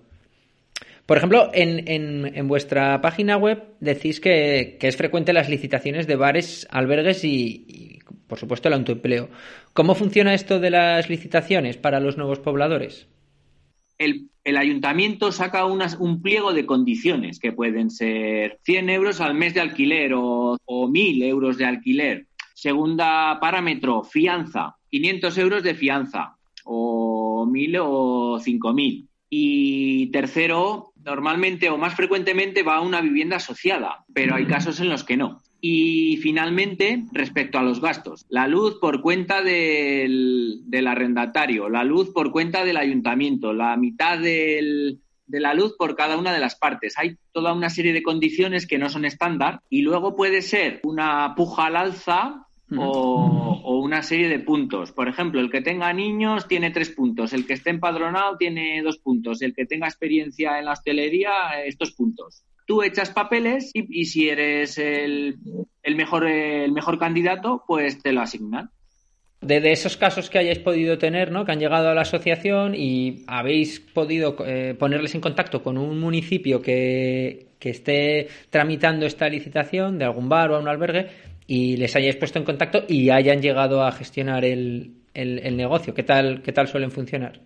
Por 1.10 1.16
ejemplo, 1.16 1.50
en, 1.52 2.46
vuestra 2.46 3.00
página 3.00 3.36
web 3.36 3.64
decís 3.80 4.20
que, 4.20 4.78
es 4.80 4.96
frecuente 4.96 5.32
las 5.32 5.48
licitaciones 5.48 6.06
de 6.06 6.14
bares, 6.14 6.68
albergues 6.70 7.24
y, 7.24 7.98
por 8.28 8.38
supuesto, 8.38 8.68
el 8.68 8.74
autoempleo. 8.74 9.28
¿Cómo 9.72 9.96
funciona 9.96 10.34
esto 10.34 10.60
de 10.60 10.70
las 10.70 11.10
licitaciones 11.10 11.78
para 11.78 11.98
los 11.98 12.16
nuevos 12.16 12.38
pobladores? 12.38 13.08
El, 13.98 14.28
ayuntamiento 14.56 15.32
saca 15.32 15.66
un 15.66 16.22
pliego 16.22 16.52
de 16.52 16.64
condiciones 16.64 17.40
que 17.40 17.50
pueden 17.50 17.90
ser 17.90 18.60
100 18.62 18.90
euros 18.90 19.20
al 19.20 19.34
mes 19.34 19.54
de 19.54 19.62
alquiler 19.62 20.14
o, 20.14 20.58
o 20.64 20.88
1.000 20.88 21.24
euros 21.24 21.58
de 21.58 21.64
alquiler. 21.64 22.26
Segunda 22.54 23.36
parámetro, 23.40 24.04
fianza, 24.04 24.76
500 24.90 25.38
euros 25.38 25.62
de 25.64 25.74
fianza 25.74 26.36
o 26.62 27.46
1.000 27.48 27.80
o 27.82 28.38
5.000. 28.38 29.08
Y 29.32 30.08
tercero, 30.08 30.89
normalmente 31.04 31.70
o 31.70 31.78
más 31.78 31.94
frecuentemente 31.94 32.62
va 32.62 32.76
a 32.76 32.80
una 32.80 33.00
vivienda 33.00 33.36
asociada, 33.36 34.04
pero 34.12 34.34
hay 34.34 34.46
casos 34.46 34.80
en 34.80 34.88
los 34.88 35.04
que 35.04 35.16
no. 35.16 35.40
Y 35.60 36.16
finalmente, 36.18 37.04
respecto 37.12 37.58
a 37.58 37.62
los 37.62 37.80
gastos, 37.80 38.24
la 38.30 38.48
luz 38.48 38.78
por 38.80 39.02
cuenta 39.02 39.42
del, 39.42 40.62
arrendatario, 40.86 41.68
la 41.68 41.84
luz 41.84 42.10
por 42.12 42.30
cuenta 42.32 42.64
del 42.64 42.78
ayuntamiento, 42.78 43.52
la 43.52 43.76
mitad 43.76 44.18
de 44.18 44.98
la 45.26 45.54
luz 45.54 45.76
por 45.76 45.96
cada 45.96 46.16
una 46.16 46.32
de 46.32 46.40
las 46.40 46.56
partes. 46.56 46.94
Hay 46.96 47.16
toda 47.32 47.52
una 47.52 47.68
serie 47.68 47.92
de 47.92 48.02
condiciones 48.02 48.66
que 48.66 48.78
no 48.78 48.88
son 48.88 49.04
estándar 49.04 49.60
y 49.68 49.82
luego 49.82 50.16
puede 50.16 50.40
ser 50.42 50.80
una 50.82 51.34
puja 51.34 51.66
al 51.66 51.76
alza 51.76 52.46
o, 52.76 53.80
una 53.82 54.02
serie 54.02 54.28
de 54.28 54.38
puntos. 54.38 54.92
Por 54.92 55.08
ejemplo, 55.08 55.40
el 55.40 55.50
que 55.50 55.60
tenga 55.60 55.92
niños 55.92 56.46
tiene 56.46 56.70
tres 56.70 56.90
puntos, 56.90 57.32
el 57.32 57.46
que 57.46 57.54
esté 57.54 57.70
empadronado 57.70 58.36
tiene 58.36 58.82
dos 58.82 58.98
puntos, 58.98 59.42
el 59.42 59.54
que 59.54 59.66
tenga 59.66 59.86
experiencia 59.86 60.58
en 60.58 60.66
la 60.66 60.72
hostelería, 60.72 61.64
estos 61.64 61.92
puntos. 61.92 62.42
Tú 62.66 62.82
echas 62.82 63.10
papeles 63.10 63.70
y, 63.74 64.04
si 64.04 64.28
eres 64.28 64.78
el, 64.78 65.38
mejor, 65.96 66.26
el 66.26 66.72
mejor 66.72 66.98
candidato, 66.98 67.64
pues 67.66 68.00
te 68.00 68.12
lo 68.12 68.20
asignan. 68.20 68.70
De, 69.40 69.72
esos 69.72 69.96
casos 69.96 70.28
que 70.28 70.38
hayáis 70.38 70.58
podido 70.58 70.98
tener, 70.98 71.32
¿no? 71.32 71.44
que 71.46 71.52
han 71.52 71.58
llegado 71.58 71.88
a 71.88 71.94
la 71.94 72.02
asociación 72.02 72.74
y 72.76 73.24
habéis 73.26 73.80
podido 73.80 74.36
eh, 74.46 74.76
ponerles 74.78 75.14
en 75.14 75.22
contacto 75.22 75.62
con 75.62 75.78
un 75.78 75.98
municipio 75.98 76.60
que, 76.60 77.50
que 77.60 77.70
esté 77.70 78.28
tramitando 78.48 79.06
esta 79.06 79.28
licitación 79.28 79.98
de 79.98 80.06
algún 80.06 80.28
bar 80.28 80.50
o 80.50 80.56
a 80.56 80.58
un 80.58 80.66
albergue, 80.66 81.08
y 81.50 81.76
les 81.76 81.96
hayáis 81.96 82.14
puesto 82.14 82.38
en 82.38 82.44
contacto 82.44 82.84
y 82.86 83.10
hayan 83.10 83.42
llegado 83.42 83.82
a 83.82 83.90
gestionar 83.90 84.44
el, 84.44 84.94
negocio. 85.12 85.94
¿Qué 85.94 86.04
tal, 86.04 86.42
¿Qué 86.42 86.52
tal 86.52 86.68
suelen 86.68 86.92
funcionar? 86.92 87.40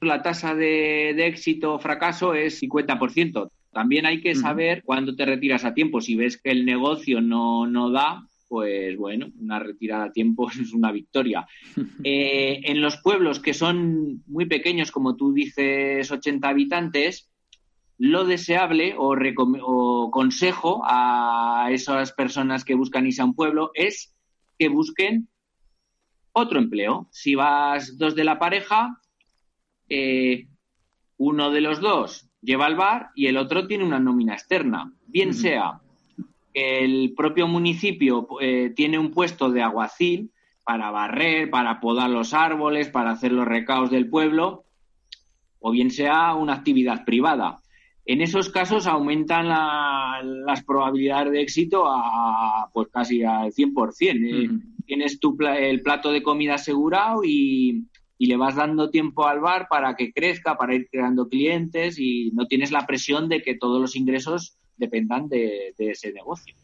La 0.00 0.22
tasa 0.22 0.56
de, 0.56 1.10
éxito 1.24 1.74
o 1.74 1.78
fracaso 1.78 2.34
es 2.34 2.60
50%. 2.60 3.48
También 3.72 4.06
hay 4.06 4.20
que 4.20 4.34
saber 4.34 4.82
cuándo 4.82 5.14
te 5.14 5.24
retiras 5.24 5.64
a 5.64 5.72
tiempo. 5.72 6.00
Si 6.00 6.16
ves 6.16 6.36
que 6.36 6.50
el 6.50 6.66
negocio 6.66 7.20
no, 7.20 7.68
no 7.68 7.92
da, 7.92 8.26
pues 8.48 8.96
bueno, 8.96 9.28
una 9.38 9.60
retirada 9.60 10.06
a 10.06 10.12
tiempo 10.12 10.50
es 10.60 10.72
una 10.72 10.90
victoria. 10.90 11.46
Eh, 12.02 12.60
en 12.64 12.80
los 12.80 12.96
pueblos 12.96 13.38
que 13.38 13.54
son 13.54 14.22
muy 14.26 14.46
pequeños, 14.46 14.90
como 14.90 15.14
tú 15.14 15.32
dices, 15.32 16.10
80 16.10 16.48
habitantes, 16.48 17.30
lo 17.98 18.24
deseable 18.24 18.94
o, 18.98 20.10
consejo 20.10 20.82
a 20.84 21.68
esas 21.70 22.12
personas 22.12 22.64
que 22.64 22.74
buscan 22.74 23.06
irse 23.06 23.22
a 23.22 23.26
un 23.26 23.34
pueblo 23.34 23.70
es 23.74 24.14
que 24.58 24.68
busquen 24.68 25.28
otro 26.32 26.58
empleo. 26.58 27.08
Si 27.10 27.34
vas 27.34 27.96
dos 27.96 28.14
de 28.14 28.24
la 28.24 28.38
pareja, 28.38 29.00
eh, 29.88 30.46
uno 31.16 31.50
de 31.50 31.60
los 31.60 31.80
dos 31.80 32.28
lleva 32.42 32.66
el 32.66 32.76
bar 32.76 33.10
y 33.14 33.26
el 33.26 33.36
otro 33.36 33.66
tiene 33.66 33.84
una 33.84 33.98
nómina 33.98 34.34
externa. 34.34 34.92
Bien 35.06 35.32
sea 35.32 35.80
que 36.52 36.84
el 36.84 37.14
propio 37.16 37.48
municipio 37.48 38.28
eh, 38.40 38.72
tiene 38.76 38.98
un 38.98 39.10
puesto 39.10 39.50
de 39.50 39.62
aguacil 39.62 40.30
para 40.62 40.90
barrer, 40.90 41.48
para 41.50 41.80
podar 41.80 42.10
los 42.10 42.34
árboles, 42.34 42.88
para 42.88 43.12
hacer 43.12 43.32
los 43.32 43.46
recaos 43.46 43.90
del 43.90 44.08
pueblo, 44.08 44.64
o 45.60 45.70
bien 45.70 45.90
sea 45.90 46.34
una 46.34 46.54
actividad 46.54 47.04
privada. 47.04 47.60
En 48.08 48.22
esos 48.22 48.50
casos 48.50 48.86
aumentan 48.86 49.48
las 49.48 50.62
probabilidades 50.62 51.32
de 51.32 51.40
éxito 51.40 51.86
a 51.86 52.70
pues 52.72 52.86
casi 52.88 53.24
al 53.24 53.52
100%. 53.52 53.98
¿eh? 54.00 54.48
Tienes 54.86 55.18
tu 55.18 55.36
el 55.40 55.82
plato 55.82 56.12
de 56.12 56.22
comida 56.22 56.54
asegurado 56.54 57.22
y, 57.24 57.84
le 58.18 58.36
vas 58.36 58.54
dando 58.54 58.90
tiempo 58.90 59.26
al 59.26 59.40
bar 59.40 59.66
para 59.68 59.94
que 59.96 60.12
crezca, 60.12 60.56
para 60.56 60.74
ir 60.74 60.88
creando 60.90 61.28
clientes 61.28 61.98
y 61.98 62.30
no 62.32 62.46
tienes 62.46 62.70
la 62.70 62.86
presión 62.86 63.28
de 63.28 63.42
que 63.42 63.56
todos 63.56 63.80
los 63.80 63.96
ingresos 63.96 64.56
dependan 64.76 65.28
de, 65.28 65.74
ese 65.76 66.12
negocio. 66.12 66.54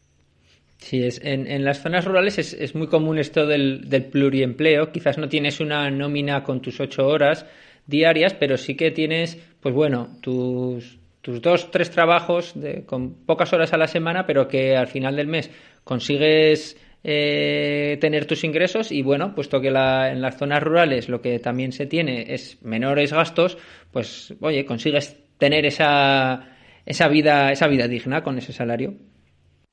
Sí, 0.77 1.03
es, 1.03 1.19
en, 1.23 1.63
las 1.63 1.81
zonas 1.81 2.05
rurales 2.05 2.39
es, 2.39 2.73
muy 2.73 2.87
común 2.87 3.19
esto 3.19 3.45
del, 3.45 3.89
del, 3.89 4.05
pluriempleo. 4.05 4.93
Quizás 4.93 5.17
no 5.17 5.27
tienes 5.27 5.59
una 5.59 5.91
nómina 5.91 6.43
con 6.43 6.61
tus 6.61 6.79
ocho 6.79 7.05
horas 7.05 7.45
diarias, 7.85 8.33
pero 8.33 8.57
sí 8.57 8.75
que 8.75 8.91
tienes, 8.91 9.37
pues 9.61 9.75
bueno, 9.75 10.17
tus, 10.21 11.02
tus 11.23 11.41
dos, 11.41 11.71
tres 11.71 11.89
trabajos 11.89 12.51
de, 12.53 12.85
con 12.85 13.25
pocas 13.25 13.53
horas 13.53 13.71
a 13.71 13.77
la 13.77 13.87
semana, 13.87 14.27
pero 14.27 14.47
que 14.47 14.75
al 14.75 14.87
final 14.87 15.15
del 15.15 15.27
mes 15.27 15.49
consigues 15.85 16.77
eh, 17.01 17.97
tener 18.01 18.25
tus 18.25 18.43
ingresos 18.43 18.91
y 18.91 19.01
bueno, 19.01 19.33
puesto 19.33 19.61
que 19.61 19.71
la, 19.71 20.11
en 20.11 20.21
las 20.21 20.37
zonas 20.37 20.61
rurales 20.61 21.07
lo 21.07 21.21
que 21.21 21.39
también 21.39 21.71
se 21.71 21.85
tiene 21.85 22.33
es 22.33 22.61
menores 22.61 23.13
gastos, 23.13 23.57
pues 23.89 24.35
oye, 24.41 24.65
consigues 24.65 25.17
tener 25.37 25.65
esa, 25.65 26.57
esa 26.85 27.07
vida, 27.07 27.53
esa 27.53 27.67
vida 27.67 27.87
digna 27.87 28.21
con 28.21 28.37
ese 28.37 28.51
salario. 28.51 28.93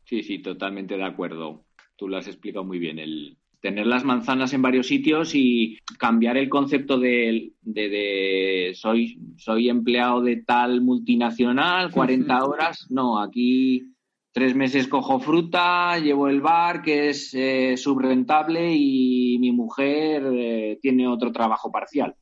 Sí, 0.04 0.22
sí, 0.22 0.38
totalmente 0.38 0.96
de 0.96 1.04
acuerdo. 1.04 1.64
Tú 1.96 2.06
lo 2.06 2.16
has 2.16 2.28
explicado 2.28 2.64
muy 2.64 2.78
bien. 2.78 3.00
El, 3.00 3.36
tener 3.60 3.86
las 3.86 4.04
manzanas 4.04 4.52
en 4.52 4.62
varios 4.62 4.86
sitios 4.86 5.34
y 5.34 5.78
cambiar 5.98 6.36
el 6.36 6.48
concepto 6.48 6.98
de, 6.98 7.52
de, 7.62 8.72
soy, 8.74 9.18
soy 9.36 9.68
empleado 9.68 10.22
de 10.22 10.36
tal 10.36 10.80
multinacional, 10.80 11.90
40 11.90 12.44
horas. 12.44 12.86
No, 12.90 13.20
aquí 13.20 13.92
tres 14.32 14.54
meses 14.54 14.88
cojo 14.88 15.20
fruta, 15.20 15.98
llevo 15.98 16.28
el 16.28 16.40
bar 16.40 16.82
que 16.82 17.10
es 17.10 17.34
eh, 17.34 17.76
subrentable 17.76 18.74
y 18.74 19.38
mi 19.38 19.52
mujer 19.52 20.22
eh, 20.32 20.78
tiene 20.80 21.06
otro 21.06 21.32
trabajo 21.32 21.70
parcial. 21.70 22.14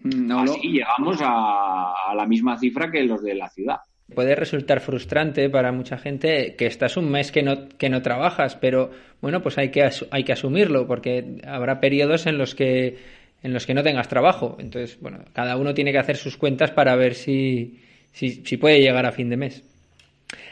Mm, 0.00 0.30
Así 0.32 0.68
llegamos 0.68 1.18
a 1.20 2.12
la 2.14 2.26
misma 2.26 2.58
cifra 2.58 2.90
que 2.90 3.02
los 3.02 3.22
de 3.22 3.34
la 3.34 3.48
ciudad. 3.48 3.78
Puede 4.14 4.34
resultar 4.34 4.80
frustrante 4.80 5.50
para 5.50 5.72
mucha 5.72 5.98
gente 5.98 6.54
que 6.56 6.66
estás 6.66 6.96
un 6.96 7.10
mes 7.10 7.32
que 7.32 7.42
no, 7.42 7.68
que 7.68 7.88
no 7.88 8.02
trabajas, 8.02 8.56
pero 8.56 8.90
bueno, 9.20 9.42
pues 9.42 9.58
hay 9.58 9.70
que, 9.70 9.88
hay 10.10 10.24
que 10.24 10.32
asumirlo 10.32 10.86
porque 10.86 11.40
habrá 11.46 11.80
periodos 11.80 12.26
en 12.26 12.38
los 12.38 12.54
que 12.54 12.96
en 13.42 13.52
los 13.52 13.66
que 13.66 13.74
no 13.74 13.82
tengas 13.82 14.08
trabajo. 14.08 14.56
Entonces, 14.58 14.98
bueno, 15.00 15.18
cada 15.34 15.56
uno 15.56 15.74
tiene 15.74 15.92
que 15.92 15.98
hacer 15.98 16.16
sus 16.16 16.36
cuentas 16.36 16.70
para 16.70 16.96
ver 16.96 17.14
si, 17.14 17.78
si, 18.12 18.56
puede 18.56 18.80
llegar 18.80 19.04
a 19.04 19.12
fin 19.12 19.28
de 19.28 19.36
mes. 19.36 19.62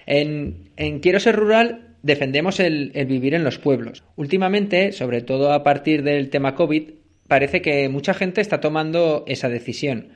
En, 0.05 0.69
en 0.77 1.01
Quiero 1.01 1.19
ser 1.19 1.37
rural 1.37 1.89
defendemos 2.03 2.61
el, 2.61 2.93
el, 2.95 3.07
vivir 3.07 3.35
en 3.35 3.45
los 3.45 3.59
pueblos. 3.59 4.05
Últimamente, 4.17 4.93
sobre 4.93 5.23
todo 5.23 5.53
a 5.53 5.63
partir 5.63 6.03
del 6.03 6.29
tema 6.29 6.55
COVID, 6.55 6.91
parece 7.29 7.63
que 7.63 7.89
mucha 7.89 8.13
gente 8.13 8.43
está 8.43 8.61
tomando 8.61 9.25
esa 9.27 9.49
decisión. 9.49 10.09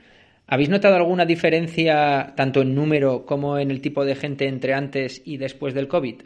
¿Habéis 0.49 0.69
notado 0.69 0.95
alguna 0.95 1.25
diferencia 1.25 2.33
tanto 2.37 2.61
en 2.61 2.73
número 2.73 3.25
como 3.25 3.57
en 3.57 3.69
el 3.69 3.81
tipo 3.81 4.05
de 4.05 4.15
gente 4.15 4.47
entre 4.47 4.73
antes 4.73 5.21
y 5.25 5.35
después 5.35 5.73
del 5.73 5.89
COVID? 5.89 6.21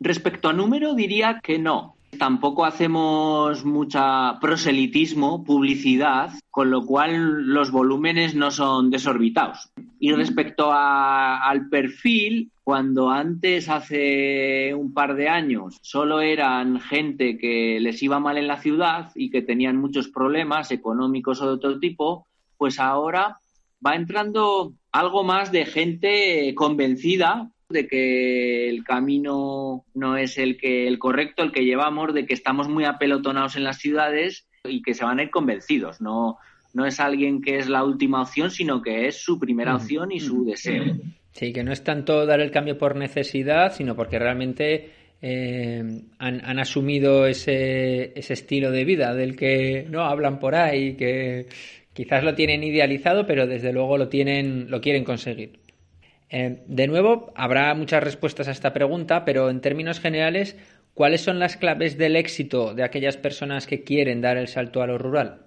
Respecto 0.00 0.50
a 0.50 0.52
número, 0.52 0.94
diría 0.94 1.40
que 1.42 1.58
no. 1.58 1.96
Tampoco 2.18 2.66
hacemos 2.66 3.64
mucha 3.64 4.38
proselitismo, 4.38 5.44
publicidad, 5.44 6.30
con 6.50 6.70
lo 6.70 6.84
cual 6.84 7.46
los 7.46 7.70
volúmenes 7.70 8.34
no 8.34 8.50
son 8.50 8.90
desorbitados. 8.90 9.70
Y 9.98 10.12
respecto 10.12 10.70
al 10.72 11.68
perfil, 11.70 12.50
cuando 12.62 13.08
antes, 13.08 13.70
hace 13.70 14.74
un 14.74 14.92
par 14.92 15.14
de 15.14 15.28
años, 15.28 15.78
solo 15.80 16.20
eran 16.20 16.80
gente 16.80 17.38
que 17.38 17.78
les 17.80 18.02
iba 18.02 18.20
mal 18.20 18.36
en 18.36 18.46
la 18.46 18.58
ciudad 18.58 19.10
y 19.14 19.30
que 19.30 19.40
tenían 19.40 19.78
muchos 19.78 20.08
problemas 20.08 20.70
económicos 20.70 21.40
o 21.40 21.46
de 21.46 21.52
otro 21.52 21.78
tipo, 21.78 22.26
pues 22.56 22.78
ahora 22.78 23.38
va 23.84 23.94
entrando 23.94 24.74
algo 24.92 25.24
más 25.24 25.52
de 25.52 25.66
gente 25.66 26.54
convencida 26.54 27.50
de 27.68 27.86
que 27.88 28.68
el 28.68 28.84
camino 28.84 29.84
no 29.94 30.16
es 30.16 30.38
el 30.38 30.56
que 30.56 30.86
el 30.86 30.98
correcto, 30.98 31.42
el 31.42 31.52
que 31.52 31.64
llevamos, 31.64 32.14
de 32.14 32.26
que 32.26 32.34
estamos 32.34 32.68
muy 32.68 32.84
apelotonados 32.84 33.56
en 33.56 33.64
las 33.64 33.78
ciudades 33.78 34.46
y 34.64 34.82
que 34.82 34.94
se 34.94 35.04
van 35.04 35.18
a 35.18 35.24
ir 35.24 35.30
convencidos, 35.30 36.00
no 36.00 36.38
no 36.76 36.84
es 36.84 37.00
alguien 37.00 37.40
que 37.40 37.56
es 37.56 37.70
la 37.70 37.82
última 37.84 38.20
opción, 38.20 38.50
sino 38.50 38.82
que 38.82 39.06
es 39.06 39.16
su 39.16 39.40
primera 39.40 39.74
opción 39.74 40.12
y 40.12 40.20
su 40.20 40.44
deseo. 40.44 40.84
Sí, 41.32 41.50
que 41.50 41.64
no 41.64 41.72
es 41.72 41.82
tanto 41.82 42.26
dar 42.26 42.40
el 42.40 42.50
cambio 42.50 42.76
por 42.76 42.96
necesidad, 42.96 43.72
sino 43.74 43.96
porque 43.96 44.18
realmente 44.18 44.90
eh, 45.22 45.82
han, 46.18 46.58
asumido 46.58 47.26
ese, 47.26 48.12
ese, 48.18 48.34
estilo 48.34 48.70
de 48.70 48.84
vida 48.84 49.14
del 49.14 49.36
que 49.36 49.86
no 49.88 50.02
hablan 50.02 50.38
por 50.38 50.54
ahí, 50.54 50.96
que 50.96 51.46
quizás 51.96 52.22
lo 52.22 52.34
tienen 52.34 52.62
idealizado, 52.62 53.26
pero 53.26 53.46
desde 53.46 53.72
luego 53.72 53.96
lo 53.96 54.08
tienen, 54.08 54.70
lo 54.70 54.82
quieren 54.82 55.02
conseguir. 55.02 55.58
Eh, 56.28 56.62
de 56.66 56.86
nuevo, 56.86 57.32
habrá 57.34 57.74
muchas 57.74 58.04
respuestas 58.04 58.48
a 58.48 58.50
esta 58.50 58.74
pregunta, 58.74 59.24
pero 59.24 59.48
en 59.48 59.62
términos 59.62 59.98
generales, 59.98 60.58
¿cuáles 60.92 61.22
son 61.22 61.38
las 61.38 61.56
claves 61.56 61.96
del 61.96 62.16
éxito 62.16 62.74
de 62.74 62.84
aquellas 62.84 63.16
personas 63.16 63.66
que 63.66 63.82
quieren 63.82 64.20
dar 64.20 64.36
el 64.36 64.46
salto 64.46 64.82
a 64.82 64.86
lo 64.86 64.98
rural? 64.98 65.46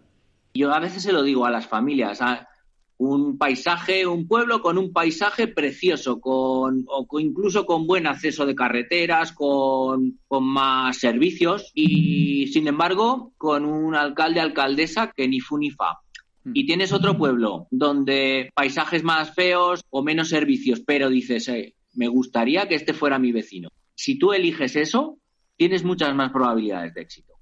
Yo 0.56 0.74
a 0.74 0.80
veces 0.80 1.04
se 1.04 1.14
lo 1.14 1.22
digo 1.22 1.46
a 1.46 1.52
las 1.52 1.68
familias, 1.68 2.20
un 2.98 3.38
paisaje, 3.38 4.08
un 4.08 4.28
pueblo 4.28 4.62
con 4.62 4.80
un 4.80 4.92
paisaje 4.92 5.48
precioso, 5.48 6.20
con, 6.20 6.84
o 6.88 7.20
incluso 7.20 7.68
con 7.68 7.86
buen 7.86 8.08
acceso 8.08 8.48
de 8.48 8.56
carreteras, 8.56 9.32
con, 9.34 10.20
con 10.28 10.44
más 10.46 10.98
servicios 10.98 11.72
y, 11.76 12.48
sin 12.48 12.68
embargo, 12.68 13.34
con 13.38 13.66
un 13.66 13.94
alcalde, 13.94 14.40
alcaldesa 14.40 15.14
que 15.16 15.28
ni 15.28 15.40
fu 15.40 15.60
ni 15.60 15.70
fa. 15.70 16.00
Y 16.54 16.66
tienes 16.66 16.94
otro 16.94 17.18
pueblo 17.18 17.68
donde 17.72 18.52
paisajes 18.54 19.04
más 19.04 19.34
feos 19.34 19.84
o 19.90 20.04
menos 20.04 20.30
servicios, 20.30 20.82
pero 20.86 21.10
dices, 21.10 21.48
eh, 21.50 21.76
me 21.94 22.08
gustaría 22.08 22.68
que 22.68 22.76
este 22.76 22.94
fuera 22.94 23.20
mi 23.20 23.32
vecino. 23.32 23.70
Si 23.96 24.18
tú 24.18 24.34
eliges 24.34 24.76
eso, 24.76 25.18
tienes 25.58 25.84
muchas 25.84 26.16
más 26.16 26.32
probabilidades 26.32 26.94
de 26.94 27.02
éxito. 27.02 27.34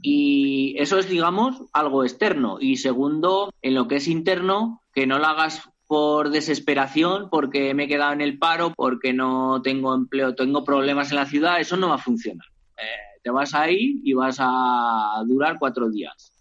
Y 0.00 0.76
eso 0.78 0.98
es, 0.98 1.08
digamos, 1.08 1.62
algo 1.72 2.04
externo. 2.04 2.58
Y 2.60 2.76
segundo, 2.76 3.52
en 3.62 3.74
lo 3.74 3.88
que 3.88 3.96
es 3.96 4.08
interno, 4.08 4.82
que 4.92 5.06
no 5.06 5.18
lo 5.18 5.26
hagas 5.26 5.68
por 5.86 6.30
desesperación, 6.30 7.28
porque 7.30 7.72
me 7.74 7.84
he 7.84 7.88
quedado 7.88 8.12
en 8.12 8.20
el 8.20 8.38
paro, 8.38 8.72
porque 8.76 9.12
no 9.12 9.62
tengo 9.62 9.94
empleo, 9.94 10.34
tengo 10.34 10.64
problemas 10.64 11.10
en 11.10 11.16
la 11.16 11.26
ciudad, 11.26 11.60
eso 11.60 11.76
no 11.76 11.88
va 11.88 11.94
a 11.96 11.98
funcionar. 11.98 12.46
Eh, 12.76 13.20
te 13.22 13.30
vas 13.30 13.54
a 13.54 13.70
ir 13.70 14.00
y 14.04 14.12
vas 14.12 14.36
a 14.38 15.22
durar 15.26 15.56
cuatro 15.58 15.88
días. 15.90 16.32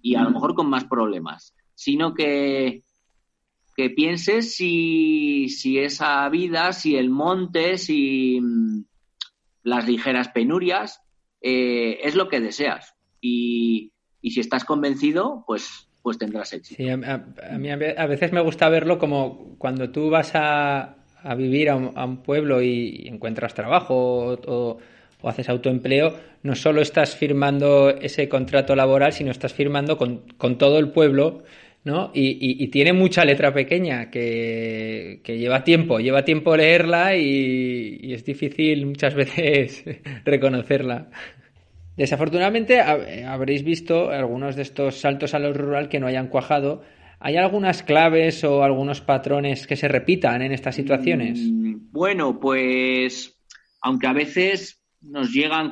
Y 0.00 0.14
a 0.16 0.22
lo 0.22 0.30
mejor 0.30 0.54
con 0.54 0.68
más 0.68 0.84
problemas. 0.84 1.54
Sino 1.74 2.14
que, 2.14 2.82
que 3.76 3.90
pienses 3.90 4.54
si, 4.54 5.48
si 5.48 5.78
esa 5.78 6.28
vida, 6.28 6.72
si 6.72 6.96
el 6.96 7.10
monte, 7.10 7.78
si 7.78 8.40
mm, 8.40 8.84
las 9.62 9.86
ligeras 9.86 10.28
penurias, 10.28 11.00
eh, 11.40 12.00
es 12.02 12.14
lo 12.14 12.28
que 12.28 12.40
deseas. 12.40 12.94
Y, 13.20 13.92
si 14.22 14.38
estás 14.40 14.64
convencido, 14.64 15.44
pues, 15.46 15.88
pues 16.00 16.16
tendrás 16.16 16.52
éxito. 16.52 16.82
a, 16.84 17.58
mí 17.58 17.70
a 17.70 18.06
veces 18.06 18.32
me 18.32 18.40
gusta 18.40 18.68
verlo 18.68 18.98
como 18.98 19.56
cuando 19.58 19.90
tú 19.90 20.10
vas 20.10 20.30
a, 20.34 20.96
vivir 21.36 21.70
a 21.70 21.76
un, 21.76 22.22
pueblo 22.22 22.62
y, 22.62 23.08
encuentras 23.08 23.54
trabajo 23.54 24.38
o, 24.46 24.78
haces 25.28 25.48
autoempleo, 25.48 26.14
no 26.42 26.54
solo 26.54 26.80
estás 26.80 27.16
firmando 27.16 27.90
ese 27.90 28.28
contrato 28.28 28.74
laboral, 28.74 29.12
sino 29.12 29.30
estás 29.30 29.52
firmando 29.52 29.96
con, 29.96 30.24
con 30.36 30.58
todo 30.58 30.78
el 30.78 30.90
pueblo. 30.90 31.44
¿no? 31.84 32.12
Y, 32.14 32.68
tiene 32.68 32.92
mucha 32.92 33.24
letra 33.24 33.52
pequeña 33.52 34.08
que, 34.08 35.20
que, 35.24 35.36
lleva 35.36 35.64
tiempo, 35.64 35.98
lleva 35.98 36.24
tiempo 36.24 36.56
leerla 36.56 37.16
y 37.16 38.12
es 38.12 38.24
difícil 38.24 38.86
muchas 38.86 39.14
veces 39.16 39.84
reconocerla. 40.24 41.10
Desafortunadamente 41.96 42.80
habréis 42.80 43.64
visto 43.64 44.10
algunos 44.10 44.56
de 44.56 44.62
estos 44.62 44.96
saltos 44.96 45.34
a 45.34 45.38
lo 45.38 45.52
rural 45.52 45.88
que 45.88 46.00
no 46.00 46.06
hayan 46.06 46.28
cuajado. 46.28 46.82
¿Hay 47.20 47.36
algunas 47.36 47.82
claves 47.82 48.42
o 48.44 48.64
algunos 48.64 49.00
patrones 49.00 49.66
que 49.66 49.76
se 49.76 49.88
repitan 49.88 50.42
en 50.42 50.52
estas 50.52 50.74
situaciones? 50.74 51.38
Mm, 51.38 51.92
bueno, 51.92 52.40
pues 52.40 53.38
aunque 53.82 54.06
a 54.06 54.12
veces 54.12 54.81
nos 55.02 55.32
llegan, 55.32 55.70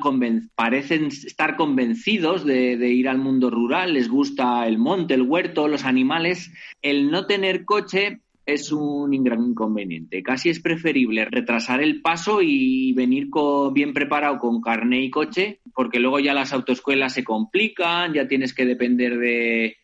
parecen 0.55 1.07
estar 1.07 1.55
convencidos 1.55 2.45
de, 2.45 2.77
de, 2.77 2.89
ir 2.89 3.07
al 3.07 3.17
mundo 3.17 3.49
rural, 3.49 3.93
les 3.93 4.09
gusta 4.09 4.67
el 4.67 4.77
monte, 4.77 5.13
el 5.13 5.21
huerto, 5.23 5.67
los 5.67 5.85
animales, 5.85 6.51
el 6.81 7.09
no 7.11 7.25
tener 7.25 7.65
coche 7.65 8.21
es 8.45 8.71
un 8.71 9.23
gran 9.23 9.43
inconveniente. 9.43 10.23
Casi 10.23 10.49
es 10.49 10.59
preferible 10.59 11.25
retrasar 11.25 11.81
el 11.81 12.01
paso 12.01 12.41
y 12.41 12.93
venir 12.93 13.29
bien 13.73 13.93
preparado 13.93 14.39
con 14.39 14.61
carné 14.61 15.03
y 15.03 15.09
coche, 15.09 15.59
porque 15.73 15.99
luego 15.99 16.19
ya 16.19 16.33
las 16.33 16.53
autoescuelas 16.53 17.13
se 17.13 17.23
complican, 17.23 18.13
ya 18.13 18.27
tienes 18.27 18.53
que 18.53 18.65
depender 18.65 19.17
de, 19.17 19.77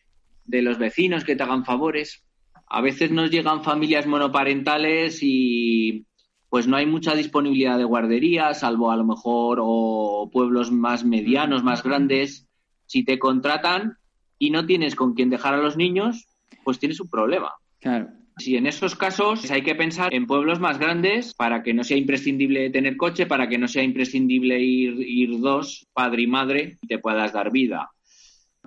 de 0.44 0.62
los 0.62 0.78
vecinos 0.78 1.24
que 1.24 1.36
te 1.36 1.42
hagan 1.42 1.64
favores. 1.64 2.24
A 2.66 2.82
veces 2.82 3.10
nos 3.10 3.30
llegan 3.30 3.64
familias 3.64 4.06
monoparentales 4.06 5.20
y 5.22 6.04
pues 6.48 6.66
no 6.66 6.76
hay 6.76 6.86
mucha 6.86 7.14
disponibilidad 7.14 7.76
de 7.76 7.84
guardería, 7.84 8.54
salvo 8.54 8.90
a 8.90 8.96
lo 8.96 9.04
mejor 9.04 9.58
o 9.60 10.30
pueblos 10.32 10.70
más 10.70 11.04
medianos, 11.04 11.62
más 11.62 11.82
grandes. 11.82 12.46
Si 12.86 13.04
te 13.04 13.18
contratan 13.18 13.98
y 14.38 14.50
no 14.50 14.64
tienes 14.64 14.94
con 14.94 15.14
quién 15.14 15.30
dejar 15.30 15.54
a 15.54 15.62
los 15.62 15.76
niños, 15.76 16.26
pues 16.64 16.78
tienes 16.78 17.00
un 17.00 17.10
problema. 17.10 17.52
Claro. 17.80 18.08
Si 18.38 18.56
en 18.56 18.66
esos 18.66 18.94
casos 18.94 19.50
hay 19.50 19.62
que 19.62 19.74
pensar 19.74 20.14
en 20.14 20.26
pueblos 20.26 20.60
más 20.60 20.78
grandes 20.78 21.34
para 21.34 21.62
que 21.62 21.74
no 21.74 21.82
sea 21.82 21.96
imprescindible 21.96 22.70
tener 22.70 22.96
coche, 22.96 23.26
para 23.26 23.48
que 23.48 23.58
no 23.58 23.66
sea 23.66 23.82
imprescindible 23.82 24.60
ir, 24.60 25.00
ir 25.00 25.40
dos, 25.40 25.86
padre 25.92 26.22
y 26.22 26.26
madre, 26.28 26.78
y 26.80 26.86
te 26.86 26.98
puedas 26.98 27.32
dar 27.32 27.50
vida. 27.50 27.90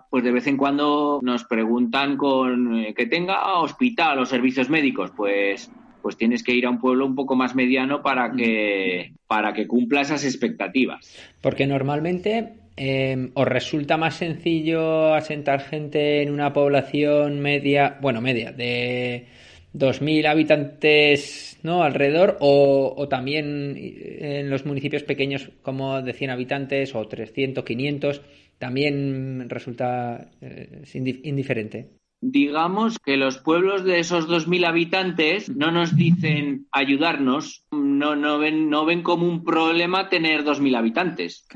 Pues 0.09 0.25
de 0.25 0.31
vez 0.31 0.45
en 0.47 0.57
cuando 0.57 1.19
nos 1.23 1.45
preguntan 1.45 2.17
con 2.17 2.75
eh, 2.75 2.93
que 2.93 3.05
tenga 3.05 3.53
hospital 3.59 4.19
o 4.19 4.25
servicios 4.25 4.69
médicos, 4.69 5.11
pues 5.15 5.71
pues 6.01 6.17
tienes 6.17 6.43
que 6.43 6.53
ir 6.53 6.65
a 6.65 6.69
un 6.69 6.79
pueblo 6.79 7.05
un 7.05 7.15
poco 7.15 7.35
más 7.35 7.55
mediano 7.55 8.01
para 8.01 8.31
que, 8.31 9.13
para 9.27 9.53
que 9.53 9.67
cumpla 9.67 10.01
esas 10.01 10.25
expectativas. 10.25 11.15
Porque 11.41 11.67
normalmente 11.67 12.53
eh, 12.77 13.29
os 13.33 13.47
resulta 13.47 13.97
más 13.97 14.15
sencillo 14.15 15.13
asentar 15.13 15.61
gente 15.61 16.21
en 16.21 16.31
una 16.31 16.53
población 16.53 17.39
media, 17.39 17.97
bueno, 18.01 18.21
media, 18.21 18.51
de 18.51 19.27
2.000 19.73 20.27
habitantes 20.27 21.59
¿no? 21.63 21.83
alrededor 21.83 22.37
o, 22.39 23.07
también 23.09 23.75
en 23.77 24.49
los 24.49 24.65
municipios 24.65 25.03
pequeños 25.03 25.49
como 25.61 26.01
de 26.01 26.13
100 26.13 26.29
habitantes 26.31 26.95
o 26.95 27.07
300, 27.07 27.63
500 27.63 28.21
también 28.57 29.49
resulta 29.49 30.29
eh, 30.41 30.83
indiferente. 31.23 32.00
Digamos 32.23 32.99
que 32.99 33.17
los 33.17 33.39
pueblos 33.39 33.83
de 33.83 33.99
esos 33.99 34.29
2.000 34.29 34.67
habitantes 34.67 35.49
no 35.49 35.71
nos 35.71 35.95
dicen 35.95 36.67
ayudarnos, 36.71 37.65
no, 37.71 38.15
no, 38.15 38.37
ven, 38.37 38.69
no 38.69 38.85
ven 38.85 39.01
como 39.01 39.27
un 39.27 39.43
problema 39.43 40.07
tener 40.07 40.45
2.000 40.45 40.77
habitantes. 40.77 41.47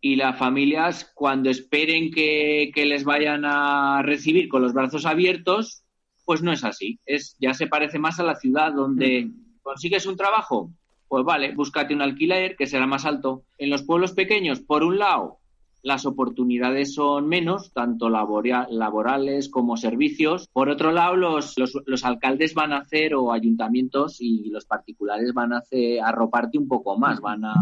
Y 0.00 0.14
las 0.14 0.38
familias, 0.38 1.10
cuando 1.12 1.50
esperen 1.50 2.12
que, 2.12 2.70
que 2.72 2.86
les 2.86 3.02
vayan 3.02 3.44
a 3.44 4.00
recibir 4.02 4.48
con 4.48 4.62
los 4.62 4.72
brazos 4.72 5.06
abiertos, 5.06 5.82
pues 6.24 6.40
no 6.40 6.52
es 6.52 6.62
así. 6.62 7.00
Es, 7.04 7.36
ya 7.40 7.52
se 7.52 7.66
parece 7.66 7.98
más 7.98 8.20
a 8.20 8.24
la 8.24 8.36
ciudad 8.36 8.72
donde 8.72 9.30
consigues 9.62 10.06
un 10.06 10.16
trabajo, 10.16 10.70
pues 11.08 11.24
vale, 11.24 11.52
búscate 11.52 11.94
un 11.94 12.02
alquiler 12.02 12.56
que 12.56 12.66
será 12.66 12.86
más 12.86 13.04
alto. 13.04 13.44
En 13.58 13.70
los 13.70 13.82
pueblos 13.82 14.12
pequeños, 14.12 14.60
por 14.60 14.84
un 14.84 14.98
lado, 14.98 15.38
las 15.86 16.04
oportunidades 16.04 16.94
son 16.94 17.28
menos, 17.28 17.72
tanto 17.72 18.10
laborales 18.10 19.48
como 19.48 19.76
servicios. 19.76 20.48
Por 20.52 20.68
otro 20.68 20.90
lado, 20.90 21.14
los, 21.14 21.54
los, 21.86 22.04
alcaldes 22.04 22.54
van 22.54 22.72
a 22.72 22.78
hacer, 22.78 23.14
o 23.14 23.32
ayuntamientos 23.32 24.16
y 24.18 24.50
los 24.50 24.64
particulares 24.64 25.32
van 25.32 25.52
a 25.52 25.58
hacer, 25.58 26.00
arroparte 26.02 26.58
un 26.58 26.66
poco 26.66 26.98
más, 26.98 27.20
van 27.20 27.44
a, 27.44 27.54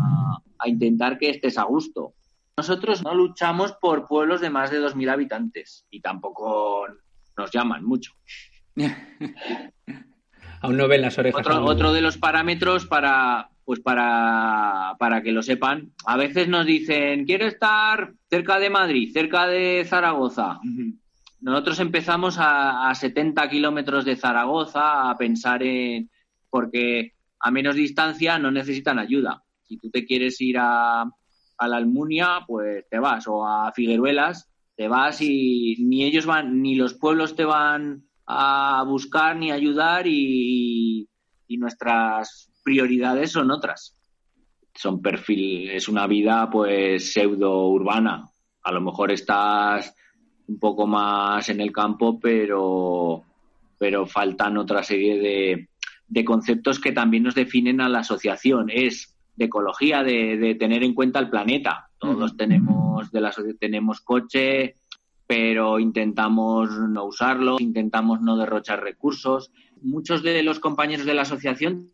a 0.59 0.69
intentar 0.69 1.19
que 1.19 1.29
estés 1.29 1.59
a 1.59 1.65
gusto. 1.65 2.15
Nosotros 2.57 3.05
no 3.05 3.15
luchamos 3.15 3.75
por 3.75 4.07
pueblos 4.07 4.41
de 4.41 4.49
más 4.49 4.71
de 4.71 4.81
2.000 4.81 5.13
habitantes 5.13 5.85
y 5.91 6.01
tampoco 6.01 6.87
nos 7.37 7.51
llaman 7.51 7.85
mucho. 7.85 8.13
Aún 10.63 10.79
no 10.79 10.89
ven 10.89 11.03
las 11.03 11.19
orejas. 11.19 11.47
Otro, 11.47 11.93
de 11.93 12.01
los 12.01 12.17
parámetros 12.17 12.87
para, 12.87 13.51
pues 13.65 13.81
para, 13.81 14.95
para 14.99 15.23
que 15.23 15.33
lo 15.33 15.43
sepan, 15.43 15.93
a 16.07 16.17
veces 16.17 16.49
nos 16.49 16.67
dicen, 16.67 17.25
quiero 17.25 17.47
estar 17.47 18.13
cerca 18.29 18.59
de 18.59 18.71
Madrid, 18.71 19.11
cerca 19.13 19.47
de 19.47 19.85
Zaragoza. 19.87 20.61
nosotros 21.41 21.81
empezamos 21.81 22.39
a, 22.39 22.91
a 22.91 22.95
70 22.95 23.49
kilómetros 23.49 24.05
de 24.05 24.17
Zaragoza 24.17 25.11
a 25.11 25.17
pensar 25.17 25.63
en, 25.63 26.11
porque 26.51 27.13
a 27.41 27.51
menos 27.51 27.77
distancia 27.77 28.39
no 28.39 28.51
necesitan 28.51 28.99
ayuda. 28.99 29.43
Si 29.65 29.79
tú 29.79 29.91
te 29.91 30.05
quieres 30.05 30.41
ir 30.41 30.57
a, 30.59 31.03
a 31.03 31.69
la 31.69 31.77
Almunia, 31.77 32.41
pues 32.47 32.87
te 32.91 32.99
vas, 32.99 33.27
o 33.27 33.47
a 33.47 33.73
Figueruelas, 33.73 34.51
te 34.77 34.89
vas 34.89 35.21
y 35.21 35.77
ni 35.79 36.05
ellos 36.05 36.27
van, 36.27 36.61
ni 36.61 36.75
los 36.75 36.95
pueblos 36.95 37.37
te 37.37 37.45
van 37.45 38.05
a 38.27 38.85
buscar 38.87 39.37
ni 39.37 39.53
ayudar 39.53 40.07
y, 40.07 41.09
y 41.47 41.57
nuestras 41.57 42.51
prioridades 42.65 43.31
son 43.33 43.51
otras. 43.51 43.97
Son 44.75 45.01
perfil, 45.01 45.71
es 45.71 45.89
una 45.89 46.09
vida 46.09 46.51
pues 46.51 47.13
pseudo 47.13 47.69
urbana. 47.69 48.29
A 48.63 48.73
lo 48.73 48.81
mejor 48.81 49.13
estás 49.13 49.95
un 50.49 50.59
poco 50.59 50.87
más 50.87 51.49
en 51.49 51.61
el 51.61 51.71
campo, 51.71 52.19
pero, 52.19 53.23
pero 53.79 54.07
faltan 54.07 54.57
otra 54.57 54.83
serie 54.83 55.19
de, 55.19 55.69
de 56.09 56.25
conceptos 56.25 56.81
que 56.81 56.93
también 56.93 57.23
nos 57.23 57.37
definen 57.37 57.81
a 57.81 57.89
la 57.89 58.01
asociación. 58.01 58.69
Es 58.71 59.17
de 59.37 59.45
ecología, 59.45 60.03
de, 60.03 60.37
de 60.37 60.55
tener 60.57 60.83
en 60.83 60.95
cuenta 60.95 61.21
el 61.21 61.31
planeta. 61.31 61.91
Todos 61.99 62.37
tenemos 62.37 63.11
de 63.13 63.21
la 63.21 63.33
tenemos 63.59 64.01
coche, 64.01 64.77
pero 65.27 65.79
intentamos 65.79 66.71
no 66.71 67.05
usarlo, 67.05 67.57
intentamos 67.61 68.21
no 68.21 68.37
derrochar 68.37 68.83
recursos. 68.83 69.51
Muchos 69.83 70.23
de 70.23 70.43
los 70.43 70.61
compañeros 70.61 71.07
de 71.07 71.15
la 71.15 71.23
asociación 71.23 71.91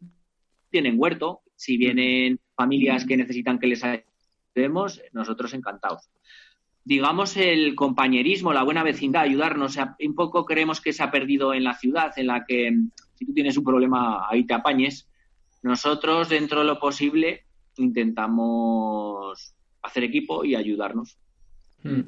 tienen 0.70 0.94
huerto. 0.98 1.40
Si 1.56 1.76
vienen 1.76 2.38
familias 2.56 3.04
que 3.04 3.16
necesitan 3.16 3.58
que 3.58 3.66
les 3.66 3.84
ayudemos, 3.84 5.02
nosotros 5.12 5.52
encantados. 5.54 6.08
Digamos, 6.84 7.36
el 7.36 7.74
compañerismo, 7.74 8.52
la 8.52 8.64
buena 8.64 8.82
vecindad, 8.82 9.22
ayudarnos. 9.22 9.76
Un 9.76 10.14
poco 10.14 10.44
creemos 10.46 10.80
que 10.80 10.92
se 10.92 11.02
ha 11.02 11.10
perdido 11.10 11.52
en 11.52 11.64
la 11.64 11.74
ciudad, 11.74 12.12
en 12.16 12.26
la 12.26 12.44
que 12.46 12.74
si 13.14 13.26
tú 13.26 13.34
tienes 13.34 13.56
un 13.56 13.64
problema, 13.64 14.26
ahí 14.30 14.44
te 14.44 14.54
apañes. 14.54 15.06
Nosotros, 15.62 16.30
dentro 16.30 16.60
de 16.60 16.66
lo 16.66 16.80
posible, 16.80 17.44
intentamos 17.76 19.54
hacer 19.82 20.04
equipo 20.04 20.44
y 20.44 20.54
ayudarnos. 20.54 21.18
Mm. 21.82 22.00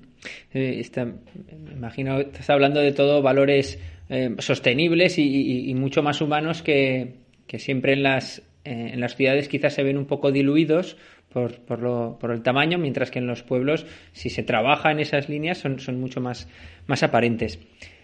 Eh, 0.52 0.80
está, 0.80 1.04
me 1.04 1.72
imagino, 1.72 2.18
estás 2.20 2.50
hablando 2.50 2.80
de 2.80 2.92
todo 2.92 3.22
valores 3.22 3.78
eh, 4.08 4.34
sostenibles 4.38 5.18
y, 5.18 5.22
y, 5.22 5.70
y, 5.70 5.74
mucho 5.74 6.02
más 6.02 6.20
humanos 6.20 6.62
que, 6.62 7.22
que 7.46 7.58
siempre 7.58 7.94
en 7.94 8.02
las, 8.02 8.42
eh, 8.64 8.90
en 8.92 9.00
las 9.00 9.16
ciudades 9.16 9.48
quizás 9.48 9.74
se 9.74 9.82
ven 9.82 9.98
un 9.98 10.06
poco 10.06 10.32
diluidos 10.32 10.96
por, 11.32 11.60
por, 11.60 11.80
lo, 11.80 12.18
por, 12.20 12.30
el 12.30 12.42
tamaño, 12.42 12.78
mientras 12.78 13.10
que 13.10 13.18
en 13.18 13.26
los 13.26 13.42
pueblos, 13.42 13.86
si 14.12 14.30
se 14.30 14.42
trabaja 14.42 14.90
en 14.90 15.00
esas 15.00 15.28
líneas, 15.28 15.58
son, 15.58 15.78
son 15.80 15.98
mucho 16.00 16.20
más, 16.20 16.48
más 16.86 17.02
aparentes. 17.02 17.58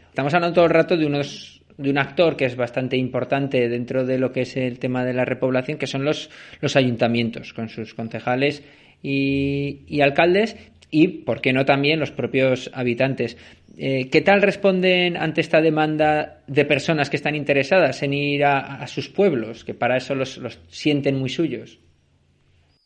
Estamos 0.09 0.35
hablando 0.35 0.55
todo 0.55 0.64
el 0.64 0.73
rato 0.73 0.97
de 0.97 1.07
unos 1.07 1.59
de 1.77 1.90
un 1.90 1.99
actor 1.99 2.37
que 2.37 2.44
es 2.44 2.57
bastante 2.57 2.97
importante 2.97 3.68
dentro 3.68 4.05
de 4.05 4.18
lo 4.18 4.33
que 4.33 4.40
es 4.40 4.57
el 4.57 4.81
tema 4.81 5.05
de 5.05 5.12
la 5.14 5.25
repoblación, 5.25 5.79
que 5.79 5.87
son 5.87 6.05
los, 6.05 6.29
los 6.61 6.75
ayuntamientos, 6.75 7.53
con 7.53 7.68
sus 7.68 7.94
concejales 7.94 8.64
y, 9.01 9.83
y 9.87 10.01
alcaldes, 10.01 10.57
y, 10.90 11.09
¿por 11.09 11.40
qué 11.40 11.53
no 11.53 11.64
también, 11.64 12.01
los 12.01 12.11
propios 12.11 12.70
habitantes? 12.72 13.37
Eh, 13.77 14.09
¿Qué 14.11 14.20
tal 14.22 14.42
responden 14.42 15.16
ante 15.16 15.40
esta 15.40 15.61
demanda 15.61 16.42
de 16.46 16.64
personas 16.64 17.11
que 17.11 17.16
están 17.16 17.35
interesadas 17.35 18.03
en 18.03 18.14
ir 18.14 18.44
a, 18.44 18.87
sus 18.87 19.09
pueblos, 19.09 19.64
que 19.64 19.74
para 19.74 19.96
eso 19.96 20.14
los, 20.14 20.40
sienten 20.68 21.18
muy 21.18 21.29
suyos? 21.29 21.79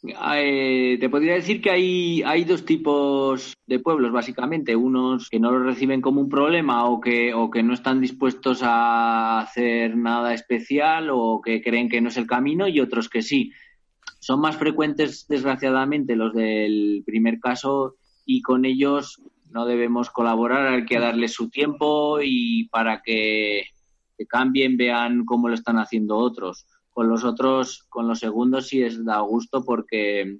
Eh, 0.05 0.99
te 0.99 1.09
podría 1.09 1.35
decir 1.35 1.63
que 1.63 1.71
hay, 1.71 2.45
dos 2.45 2.65
tipos 2.65 3.57
de 3.67 3.79
pueblos, 3.79 4.11
básicamente. 4.11 4.75
Unos 4.75 5.31
que 5.31 5.39
no 5.39 5.53
lo 5.53 5.63
reciben 5.63 6.01
como 6.01 6.21
un 6.21 6.29
problema 6.29 6.85
o 6.87 7.01
que 7.01 7.63
no 7.63 7.73
están 7.73 8.01
dispuestos 8.01 8.63
a 8.65 9.41
hacer 9.41 9.97
nada 9.97 10.35
especial 10.35 11.09
o 11.11 11.41
que 11.41 11.63
creen 11.63 11.89
que 11.89 12.01
no 12.01 12.09
es 12.09 12.17
el 12.17 12.27
camino 12.27 12.67
y 12.67 12.81
otros 12.81 13.09
que 13.09 13.23
sí. 13.23 13.53
Son 14.23 14.41
más 14.41 14.57
frecuentes, 14.57 15.27
desgraciadamente, 15.27 16.15
los 16.15 16.33
del 16.33 17.03
primer 17.05 17.41
caso 17.41 17.97
y 18.25 18.41
con 18.41 18.65
ellos 18.65 19.21
no 19.51 19.67
debemos 19.67 20.11
colaborar, 20.11 20.69
hay 20.69 20.85
que 20.85 21.01
darles 21.01 21.33
su 21.33 21.51
tiempo 21.51 22.21
y 22.23 22.69
para 22.69 23.03
que, 23.03 23.65
cambien, 24.29 24.77
vean 24.77 25.25
cómo 25.25 25.49
lo 25.49 25.55
están 25.55 25.77
haciendo 25.77 26.19
otros 26.19 26.67
con 26.93 27.09
los 27.09 27.25
otros, 27.25 27.83
con 27.89 28.07
los 28.07 28.21
segundos 28.21 28.69
sí 28.69 28.81
es 28.81 29.05
da 29.05 29.19
gusto 29.23 29.65
porque 29.65 30.39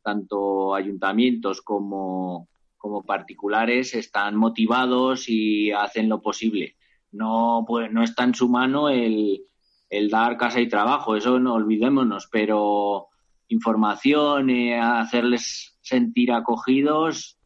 tanto 0.00 0.72
ayuntamientos 0.72 1.60
como, 1.60 2.46
como 2.76 3.02
particulares 3.02 3.94
están 3.94 4.36
motivados 4.36 5.28
y 5.28 5.72
hacen 5.72 6.08
lo 6.08 6.22
posible. 6.22 6.76
No, 7.10 7.64
pues, 7.66 7.90
no 7.90 8.04
está 8.04 8.22
en 8.22 8.34
su 8.36 8.48
mano 8.48 8.90
el, 8.90 9.42
el 9.90 10.08
dar 10.08 10.36
casa 10.36 10.60
y 10.60 10.68
trabajo, 10.68 11.16
eso 11.16 11.40
no 11.40 11.54
olvidémonos, 11.54 12.28
pero 12.30 13.08
información, 13.54 14.50
eh, 14.50 14.78
hacerles 14.78 15.76
sentir 15.80 16.32
acogidos, 16.32 17.38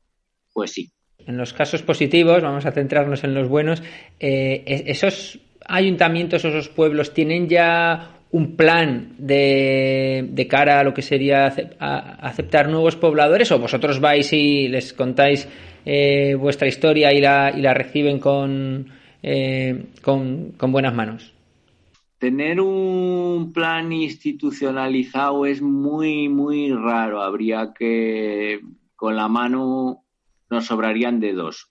pues 0.53 0.73
sí. 0.73 0.90
En 1.27 1.37
los 1.37 1.53
casos 1.53 1.83
positivos, 1.83 2.42
vamos 2.42 2.66
a 2.66 2.73
centrarnos 2.73 3.23
en 3.25 3.35
los 3.35 3.49
buenos, 3.49 3.83
eh, 4.18 4.85
esos 4.87 5.40
ayuntamientos, 5.66 6.44
esos 6.44 6.68
pueblos, 6.68 7.12
¿tienen 7.12 7.49
ya 7.49 8.18
un 8.31 8.57
plan 8.57 9.14
de, 9.18 10.27
de, 10.31 10.47
cara 10.47 10.81
a 10.81 10.85
lo 10.85 10.92
que 10.92 11.03
sería 11.03 11.47
aceptar 11.47 12.68
nuevos 12.68 12.97
pobladores 12.97 13.51
o 13.53 13.59
vosotros 13.59 14.01
vais 14.01 14.33
y 14.33 14.68
les 14.68 14.92
contáis 14.92 15.49
eh, 15.87 16.35
vuestra 16.35 16.68
historia 16.68 17.12
y 17.12 17.21
la, 17.21 17.53
y 17.57 17.62
la 17.62 17.73
reciben 17.73 18.18
con, 18.18 18.87
eh, 19.23 19.85
con, 20.03 20.53
con, 20.53 20.73
buenas 20.73 20.94
manos? 20.94 21.33
Tener 22.18 22.61
un 22.61 23.52
plan 23.52 23.92
institucionalizado 23.92 25.46
es 25.46 25.62
muy, 25.62 26.28
muy 26.28 26.72
raro. 26.72 27.22
Habría 27.22 27.72
que, 27.72 28.61
con 28.96 29.14
la 29.14 29.28
mano, 29.28 30.04
nos 30.50 30.66
sobrarían 30.66 31.20
dedos. 31.20 31.70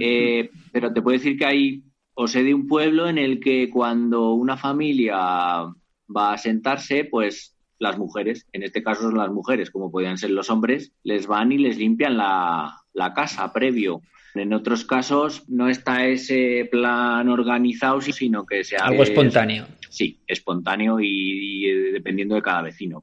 Eh, 0.00 0.50
pero 0.72 0.92
te 0.92 1.02
puedo 1.02 1.18
decir 1.18 1.36
que 1.36 1.44
hay, 1.44 1.84
o 2.14 2.26
sé 2.26 2.42
de 2.42 2.54
un 2.54 2.66
pueblo 2.66 3.08
en 3.08 3.18
el 3.18 3.40
que 3.40 3.68
cuando 3.68 4.32
una 4.32 4.56
familia 4.56 5.16
va 5.16 6.32
a 6.32 6.38
sentarse, 6.38 7.04
pues 7.04 7.54
las 7.78 7.98
mujeres, 7.98 8.46
en 8.52 8.62
este 8.62 8.82
caso 8.82 9.02
son 9.02 9.18
las 9.18 9.30
mujeres, 9.30 9.70
como 9.70 9.90
podían 9.90 10.16
ser 10.16 10.30
los 10.30 10.48
hombres, 10.48 10.92
les 11.02 11.26
van 11.26 11.52
y 11.52 11.58
les 11.58 11.76
limpian 11.76 12.16
la, 12.16 12.74
la 12.94 13.12
casa 13.12 13.52
previo. 13.52 14.00
En 14.34 14.52
otros 14.52 14.84
casos 14.84 15.48
no 15.48 15.68
está 15.68 16.06
ese 16.06 16.68
plan 16.70 17.28
organizado, 17.28 18.00
sino 18.00 18.44
que 18.44 18.64
sea 18.64 18.80
algo 18.86 19.04
espontáneo. 19.04 19.66
Sí, 19.88 20.18
espontáneo 20.26 20.98
y, 21.00 21.66
y, 21.66 21.92
dependiendo 21.92 22.34
de 22.34 22.42
cada 22.42 22.62
vecino. 22.62 23.02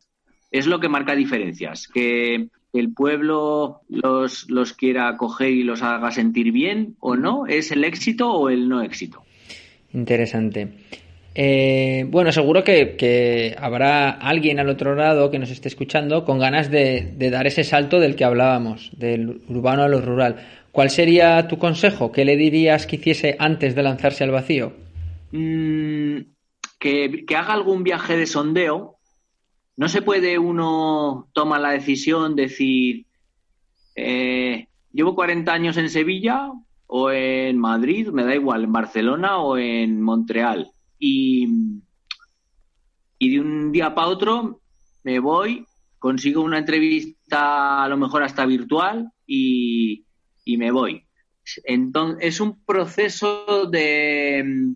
Es 0.52 0.68
lo 0.68 0.80
que 0.82 0.90
marca 0.90 1.16
diferencias, 1.16 1.88
que 1.88 2.50
el 2.74 2.94
pueblo 2.94 3.82
los, 3.90 4.50
los 4.50 4.74
quiera 4.74 5.08
acoger 5.08 5.52
y 5.52 5.64
los 5.64 5.82
haga 5.82 6.12
sentir 6.12 6.52
bien 6.52 6.96
o 7.00 7.16
no, 7.16 7.48
es 7.48 7.72
el 7.72 7.84
éxito 7.84 8.32
o 8.32 8.50
el 8.50 8.68
no 8.68 8.82
éxito. 8.82 9.24
Interesante. 9.94 10.68
Eh, 11.34 12.06
bueno, 12.10 12.34
seguro 12.34 12.64
que, 12.64 12.98
que, 12.98 13.56
habrá 13.58 14.10
alguien 14.10 14.60
al 14.60 14.68
otro 14.68 14.96
lado 14.96 15.32
que 15.32 15.40
nos 15.40 15.50
esté 15.50 15.70
escuchando 15.70 16.26
con 16.26 16.40
ganas 16.40 16.70
de, 16.70 17.14
de, 17.16 17.30
dar 17.30 17.48
ese 17.48 17.64
salto 17.64 18.02
del 18.02 18.18
que 18.18 18.26
hablábamos, 18.26 18.92
del 18.98 19.42
urbano 19.48 19.84
a 19.84 19.88
lo 19.88 20.02
rural. 20.02 20.36
¿Cuál 20.72 20.90
sería 20.90 21.48
tu 21.48 21.58
consejo? 21.58 22.12
¿Qué 22.12 22.24
le 22.24 22.38
dirías 22.38 22.88
que 22.88 22.96
hiciese 22.96 23.36
antes 23.40 23.76
de 23.76 23.84
lanzarse 23.84 24.24
al 24.24 24.32
vacío? 24.32 24.74
Mm, 25.32 26.18
que, 26.80 27.26
que, 27.28 27.36
haga 27.36 27.54
algún 27.54 27.84
viaje 27.84 28.16
de 28.16 28.26
sondeo. 28.26 28.98
No 29.76 29.90
se 29.90 30.02
puede 30.02 30.40
uno 30.40 31.30
tomar 31.34 31.62
la 31.62 31.72
decisión, 31.72 32.36
decir, 32.36 33.06
eh, 33.96 34.68
llevo 34.94 35.16
40 35.16 35.52
años 35.52 35.78
en 35.78 35.90
Sevilla 35.90 36.52
o 36.88 37.12
en 37.12 37.58
Madrid, 37.58 38.10
me 38.10 38.24
da 38.24 38.36
igual, 38.36 38.66
en 38.66 38.72
Barcelona 38.72 39.40
o 39.40 39.58
en 39.58 40.02
Montreal 40.02 40.72
y, 41.00 41.48
y 43.18 43.30
de 43.30 43.40
un 43.40 43.72
día 43.72 43.96
para 43.96 44.08
otro 44.08 44.62
me 45.04 45.20
voy, 45.20 45.66
consigo 46.00 46.42
una 46.42 46.60
entrevista 46.60 47.84
a 47.84 47.88
lo 47.88 47.98
mejor 47.98 48.24
hasta 48.24 48.46
virtual 48.46 49.12
y, 49.26 50.06
y 50.52 50.58
me 50.58 50.72
voy. 50.72 51.04
Entonces, 51.64 52.18
es 52.22 52.40
un 52.42 52.64
proceso 52.64 53.66
de, 53.66 54.74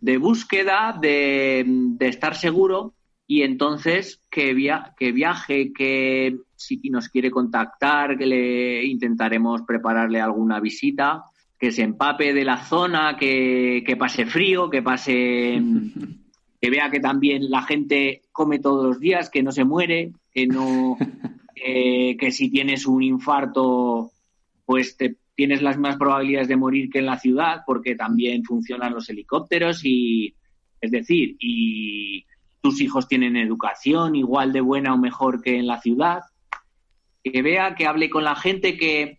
de 0.00 0.18
búsqueda, 0.18 0.96
de, 1.00 1.64
de, 1.66 2.08
estar 2.08 2.36
seguro 2.36 2.94
y 3.26 3.42
entonces 3.42 4.20
que, 4.30 4.54
via 4.54 4.94
que 4.98 5.12
viaje, 5.12 5.72
que 5.72 6.36
si 6.56 6.78
nos 6.90 7.08
quiere 7.08 7.30
contactar, 7.30 8.16
que 8.18 8.26
le 8.26 8.84
intentaremos 8.84 9.62
prepararle 9.62 10.20
alguna 10.20 10.60
visita 10.60 11.24
que 11.58 11.72
se 11.72 11.82
empape 11.82 12.34
de 12.34 12.44
la 12.44 12.58
zona, 12.58 13.16
que, 13.16 13.82
que 13.86 13.96
pase 13.96 14.26
frío, 14.26 14.68
que 14.68 14.82
pase 14.82 15.62
que 16.60 16.70
vea 16.70 16.90
que 16.90 17.00
también 17.00 17.50
la 17.50 17.62
gente 17.62 18.22
come 18.32 18.58
todos 18.58 18.84
los 18.86 19.00
días, 19.00 19.30
que 19.30 19.42
no 19.42 19.52
se 19.52 19.64
muere, 19.64 20.12
que 20.32 20.46
no 20.46 20.96
eh, 21.56 22.16
que 22.18 22.30
si 22.30 22.50
tienes 22.50 22.86
un 22.86 23.02
infarto 23.02 24.13
pues 24.66 24.96
te, 24.96 25.16
tienes 25.34 25.62
las 25.62 25.76
mismas 25.76 25.96
probabilidades 25.96 26.48
de 26.48 26.56
morir 26.56 26.90
que 26.90 27.00
en 27.00 27.06
la 27.06 27.18
ciudad 27.18 27.62
porque 27.66 27.94
también 27.96 28.44
funcionan 28.44 28.94
los 28.94 29.08
helicópteros 29.08 29.84
y, 29.84 30.34
es 30.80 30.90
decir, 30.90 31.36
y 31.38 32.24
tus 32.60 32.80
hijos 32.80 33.08
tienen 33.08 33.36
educación 33.36 34.14
igual 34.14 34.52
de 34.52 34.60
buena 34.60 34.94
o 34.94 34.98
mejor 34.98 35.42
que 35.42 35.58
en 35.58 35.66
la 35.66 35.80
ciudad. 35.80 36.20
Que 37.22 37.42
vea, 37.42 37.74
que 37.74 37.86
hable 37.86 38.10
con 38.10 38.24
la 38.24 38.36
gente, 38.36 38.76
que, 38.76 39.18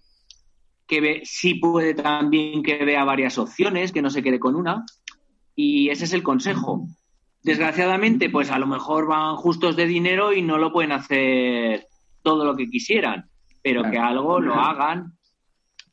que 0.88 1.01
ve, 1.01 1.21
sí 1.25 1.55
puede 1.55 1.95
también 1.95 2.62
que 2.62 2.86
vea 2.86 3.03
varias 3.03 3.38
opciones, 3.38 3.91
que 3.91 4.01
no 4.01 4.10
se 4.10 4.21
quede 4.21 4.39
con 4.39 4.55
una. 4.55 4.86
Y 5.55 5.89
ese 5.89 6.05
es 6.05 6.13
el 6.13 6.23
consejo. 6.23 6.88
Desgraciadamente, 7.43 8.29
pues 8.29 8.51
a 8.51 8.60
lo 8.60 8.67
mejor 8.67 9.08
van 9.08 9.36
justos 9.36 9.75
de 9.75 9.86
dinero 9.86 10.34
y 10.34 10.41
no 10.41 10.58
lo 10.58 10.71
pueden 10.71 10.91
hacer 10.91 11.88
todo 12.21 12.45
lo 12.45 12.55
que 12.55 12.69
quisieran, 12.69 13.29
pero 13.62 13.84
que 13.89 13.97
algo 13.97 14.39
lo 14.39 14.55
hagan 14.55 15.14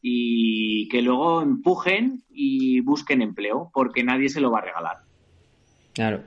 y 0.02 0.88
que 0.88 1.00
luego 1.00 1.42
empujen 1.42 2.24
y 2.28 2.80
busquen 2.80 3.22
empleo, 3.22 3.70
porque 3.72 4.02
nadie 4.02 4.28
se 4.28 4.40
lo 4.40 4.50
va 4.50 4.58
a 4.58 4.62
regalar. 4.62 4.96
Claro. 5.94 6.22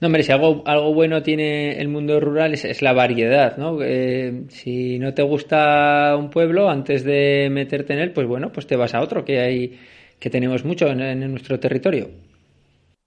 No, 0.00 0.06
hombre, 0.06 0.22
si 0.22 0.32
algo, 0.32 0.62
algo 0.64 0.94
bueno 0.94 1.22
tiene 1.22 1.78
el 1.80 1.88
mundo 1.88 2.20
rural 2.20 2.54
es, 2.54 2.82
la 2.82 2.92
variedad, 2.92 3.58
¿no? 3.58 3.82
Eh, 3.82 4.44
si 4.48 4.98
no 4.98 5.12
te 5.12 5.22
gusta 5.22 6.16
un 6.16 6.30
pueblo, 6.30 6.70
antes 6.70 7.04
de 7.04 7.48
meterte 7.50 7.92
en 7.92 7.98
él, 7.98 8.12
pues 8.12 8.26
bueno, 8.26 8.50
pues 8.52 8.66
te 8.66 8.76
vas 8.76 8.94
a 8.94 9.02
otro, 9.02 9.24
que 9.24 9.40
hay, 9.40 9.78
que 10.18 10.30
tenemos 10.30 10.64
mucho 10.64 10.86
en, 10.86 11.00
en 11.00 11.30
nuestro 11.30 11.58
territorio. 11.58 12.10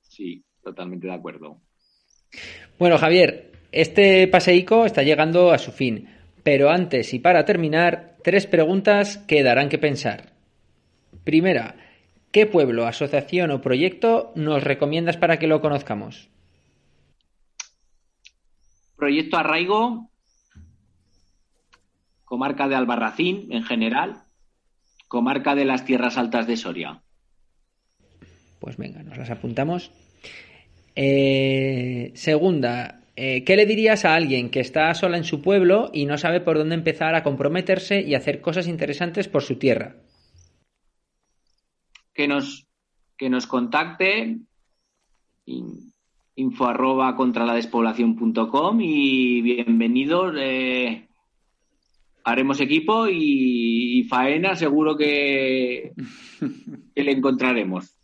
Sí, 0.02 0.44
totalmente 0.62 1.08
de 1.08 1.14
acuerdo. 1.14 1.58
Bueno, 2.78 2.98
Javier, 2.98 3.52
este 3.72 4.28
paseico 4.28 4.86
está 4.86 5.02
llegando 5.02 5.52
a 5.52 5.58
su 5.58 5.72
fin. 5.72 6.08
Pero 6.44 6.70
antes 6.70 7.14
y 7.14 7.20
para 7.20 7.46
terminar, 7.46 8.11
tres 8.24 8.48
preguntas 8.48 9.18
que 9.18 9.44
darán 9.44 9.70
que 9.70 9.78
pensar. 9.78 10.34
Primera, 11.24 11.76
¿qué 12.32 12.46
pueblo, 12.46 12.88
asociación 12.88 13.52
o 13.52 13.62
proyecto 13.62 14.32
nos 14.36 14.64
recomiendas 14.64 15.18
para 15.18 15.38
que 15.38 15.48
lo 15.48 15.62
conozcamos? 15.62 16.30
Proyecto 18.96 19.38
Arraigo, 19.38 20.10
comarca 22.24 22.68
de 22.68 22.76
Albarracín 22.76 23.52
en 23.52 23.64
general, 23.64 24.24
comarca 25.08 25.56
de 25.56 25.66
las 25.66 25.86
Tierras 25.86 26.18
Altas 26.18 26.48
de 26.48 26.58
Soria. 26.58 27.02
Pues 28.60 28.78
venga, 28.78 29.04
nos 29.04 29.18
las 29.18 29.30
apuntamos. 29.30 29.92
Eh, 30.96 32.12
segunda, 32.16 33.01
eh, 33.16 33.44
¿qué 33.44 33.56
le 33.56 33.66
dirías 33.66 34.06
a 34.06 34.16
alguien 34.16 34.50
que 34.50 34.60
está 34.60 34.94
sola 34.94 35.18
en 35.18 35.24
su 35.24 35.42
pueblo 35.42 35.90
y 35.94 36.06
no 36.06 36.18
sabe 36.18 36.42
por 36.42 36.58
dónde 36.58 36.76
empezar 36.76 37.16
a 37.16 37.24
comprometerse 37.24 38.02
y 38.02 38.16
hacer 38.16 38.42
cosas 38.42 38.68
interesantes 38.68 39.28
por 39.28 39.44
su 39.44 39.58
tierra? 39.58 39.96
Que 42.14 42.28
nos, 42.28 42.68
que 43.18 43.30
nos 43.30 43.48
contacte 43.48 44.40
info 46.36 46.66
arroba 46.66 47.16
contra 47.16 47.46
la 47.46 47.56
despoblación.com 47.56 48.80
y 48.82 49.42
bienvenidos. 49.42 50.36
Eh, 50.38 51.08
haremos 52.24 52.60
equipo 52.60 53.08
y, 53.10 54.06
faena 54.10 54.56
seguro 54.56 54.96
que, 54.96 55.92
que 56.96 57.04
le 57.04 57.12
encontraremos. 57.12 57.96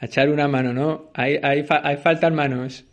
A 0.00 0.06
echar 0.06 0.30
una 0.30 0.48
mano, 0.48 0.72
¿no? 0.72 1.10
Hay, 1.14 1.36
hay, 1.42 1.64
hay 1.68 1.96
faltan 1.96 2.34
manos. 2.34 2.84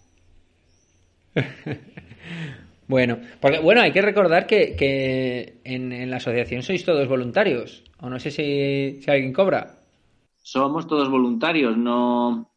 bueno, 2.87 3.19
porque 3.39 3.59
bueno, 3.59 3.81
hay 3.81 3.91
que 3.91 4.01
recordar 4.01 4.47
que, 4.47 5.59
en, 5.63 6.09
la 6.09 6.17
asociación 6.17 6.63
sois 6.63 6.85
todos 6.85 7.07
voluntarios. 7.07 7.83
O 7.99 8.09
no 8.09 8.19
sé 8.19 8.31
si, 8.31 8.99
alguien 9.09 9.33
cobra. 9.33 9.79
Somos 10.41 10.87
todos 10.87 11.09
voluntarios, 11.09 11.77
no, 11.77 12.51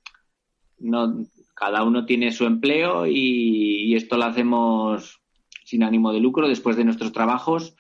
no 0.79 1.27
cada 1.55 1.83
uno 1.83 2.05
tiene 2.05 2.31
su 2.33 2.45
empleo 2.45 3.07
y, 3.07 3.95
esto 3.95 4.17
lo 4.17 4.25
hacemos 4.25 5.21
sin 5.65 5.83
ánimo 5.83 6.13
de 6.13 6.21
lucro 6.21 6.49
después 6.49 6.77
de 6.77 6.85
nuestros 6.85 7.13
trabajos. 7.13 7.75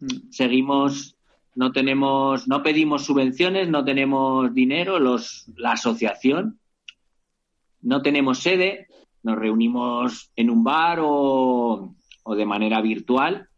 Mm. 0.00 0.30
Seguimos, 0.30 1.16
no 1.54 1.72
tenemos, 1.72 2.48
no 2.48 2.62
pedimos 2.62 3.04
subvenciones, 3.04 3.68
no 3.68 3.84
tenemos 3.84 4.52
dinero, 4.54 4.98
los, 4.98 5.46
la 5.56 5.72
asociación, 5.72 6.58
no 7.82 8.02
tenemos 8.02 8.38
sede, 8.38 8.88
nos 9.22 9.38
reunimos 9.38 10.30
en 10.36 10.50
un 10.50 10.64
bar 10.64 10.98
o, 11.02 11.94
de 12.26 12.46
manera 12.46 12.80
virtual, 12.80 13.48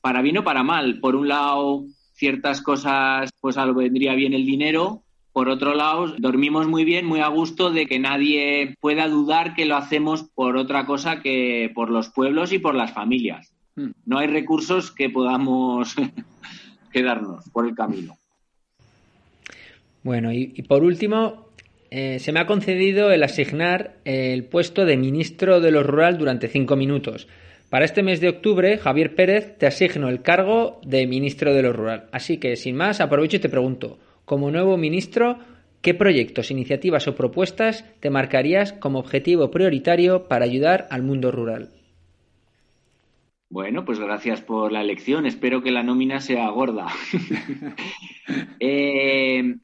para 0.00 0.22
bien 0.22 0.38
o 0.38 0.44
para 0.44 0.62
mal. 0.62 1.00
Por 1.00 1.16
un 1.16 1.28
lado, 1.28 1.84
ciertas 2.12 2.62
cosas, 2.62 3.30
pues 3.40 3.56
algo 3.56 3.80
vendría 3.80 4.14
bien 4.14 4.34
el 4.34 4.44
dinero. 4.44 5.02
Por 5.32 5.48
otro 5.48 5.74
lado, 5.74 6.14
dormimos 6.18 6.66
muy 6.66 6.84
bien, 6.84 7.06
muy 7.06 7.20
a 7.20 7.28
gusto 7.28 7.70
de 7.70 7.86
que 7.86 7.98
nadie 7.98 8.74
pueda 8.80 9.08
dudar 9.08 9.54
que 9.54 9.66
lo 9.66 9.76
hacemos 9.76 10.24
por 10.34 10.56
otra 10.56 10.84
cosa 10.84 11.20
que 11.22 11.70
por 11.74 11.90
los 11.90 12.10
pueblos 12.10 12.52
y 12.52 12.58
por 12.58 12.74
las 12.74 12.92
familias. 12.92 13.54
No 14.04 14.18
hay 14.18 14.26
recursos 14.26 14.90
que 14.90 15.08
podamos 15.08 15.94
quedarnos 16.92 17.48
por 17.50 17.68
el 17.68 17.76
camino. 17.76 18.16
Bueno, 20.02 20.32
y, 20.32 20.52
y 20.56 20.62
por 20.62 20.82
último, 20.82 21.47
eh, 21.90 22.18
se 22.18 22.32
me 22.32 22.40
ha 22.40 22.46
concedido 22.46 23.10
el 23.10 23.22
asignar 23.22 23.96
el 24.04 24.44
puesto 24.44 24.84
de 24.84 24.96
ministro 24.96 25.60
de 25.60 25.70
lo 25.70 25.82
rural 25.82 26.18
durante 26.18 26.48
cinco 26.48 26.76
minutos. 26.76 27.28
Para 27.70 27.84
este 27.84 28.02
mes 28.02 28.20
de 28.20 28.30
octubre, 28.30 28.78
Javier 28.78 29.14
Pérez, 29.14 29.58
te 29.58 29.66
asigno 29.66 30.08
el 30.08 30.22
cargo 30.22 30.80
de 30.84 31.06
ministro 31.06 31.52
de 31.52 31.62
lo 31.62 31.72
rural. 31.72 32.08
Así 32.12 32.38
que, 32.38 32.56
sin 32.56 32.76
más, 32.76 33.00
aprovecho 33.00 33.36
y 33.36 33.40
te 33.40 33.50
pregunto, 33.50 33.98
como 34.24 34.50
nuevo 34.50 34.76
ministro, 34.78 35.38
¿qué 35.82 35.92
proyectos, 35.92 36.50
iniciativas 36.50 37.08
o 37.08 37.14
propuestas 37.14 37.84
te 38.00 38.08
marcarías 38.08 38.72
como 38.72 38.98
objetivo 38.98 39.50
prioritario 39.50 40.28
para 40.28 40.46
ayudar 40.46 40.86
al 40.90 41.02
mundo 41.02 41.30
rural? 41.30 41.68
Bueno, 43.50 43.84
pues 43.84 43.98
gracias 43.98 44.42
por 44.42 44.72
la 44.72 44.82
elección. 44.82 45.24
Espero 45.26 45.62
que 45.62 45.70
la 45.70 45.82
nómina 45.82 46.20
sea 46.20 46.48
gorda. 46.50 46.86
eh, 48.60 49.56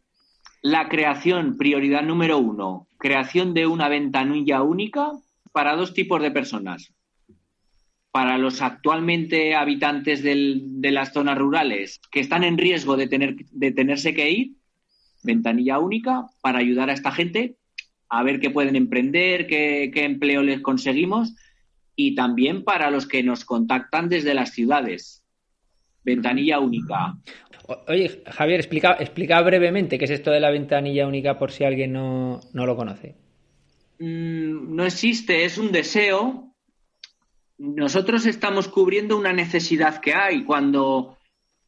la 0.65 0.89
creación, 0.89 1.59
prioridad 1.59 2.03
número 2.03 2.39
uno, 2.39 2.89
creación 2.97 3.53
de 3.53 3.67
una 3.67 3.91
ventanilla 3.91 4.63
única 4.63 5.13
para 5.53 5.77
dos 5.77 5.93
tipos 5.93 6.23
de 6.23 6.31
personas. 6.31 6.95
Para 8.11 8.39
los 8.39 8.63
actualmente 8.63 9.55
habitantes 9.55 10.23
de 10.23 10.91
las 10.91 11.13
zonas 11.13 11.37
rurales 11.37 12.01
que 12.11 12.21
están 12.21 12.45
en 12.45 12.57
riesgo 12.57 12.97
de, 12.97 13.09
tener, 13.09 13.37
de 13.51 13.73
tenerse 13.73 14.15
que 14.15 14.31
ir, 14.31 14.53
ventanilla 15.23 15.79
única 15.81 16.29
para 16.41 16.61
ayudar 16.61 16.89
a 16.89 16.95
esta 16.95 17.13
gente 17.13 17.57
a 18.09 18.23
ver 18.23 18.41
qué 18.41 18.49
pueden 18.49 18.75
emprender, 18.75 19.47
qué, 19.47 19.91
qué 19.93 20.05
empleo 20.05 20.43
les 20.43 20.63
conseguimos 20.63 21.35
y 21.95 22.15
también 22.15 22.65
para 22.65 22.91
los 22.91 23.07
que 23.07 23.23
nos 23.23 23.45
contactan 23.45 24.09
desde 24.09 24.33
las 24.33 24.53
ciudades. 24.53 25.23
Ventanilla 26.05 26.59
única. 26.59 27.19
Oye, 27.67 28.23
Javier, 28.27 28.61
explica, 28.61 28.97
explica 29.01 29.41
brevemente 29.41 29.99
qué 29.99 30.05
es 30.05 30.11
esto 30.11 30.31
de 30.31 30.41
la 30.41 30.51
ventanilla 30.51 31.07
única 31.07 31.39
por 31.39 31.51
si 31.51 31.65
alguien 31.65 31.93
no, 31.93 32.41
lo 32.53 32.77
conoce. 32.77 33.15
Mm, 33.99 34.75
no 34.75 34.85
existe, 34.85 35.45
es 35.45 35.57
un 35.57 35.73
deseo. 35.73 36.53
Nosotros 37.57 38.27
estamos 38.27 38.69
cubriendo 38.69 39.17
una 39.17 39.33
necesidad 39.33 40.01
que 40.01 40.15
hay 40.15 40.45
cuando 40.45 41.17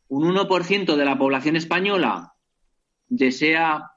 un 0.09 0.35
1% 0.35 0.97
de 0.97 1.05
la 1.05 1.17
población 1.17 1.57
española 1.57 2.35
desea 3.09 3.93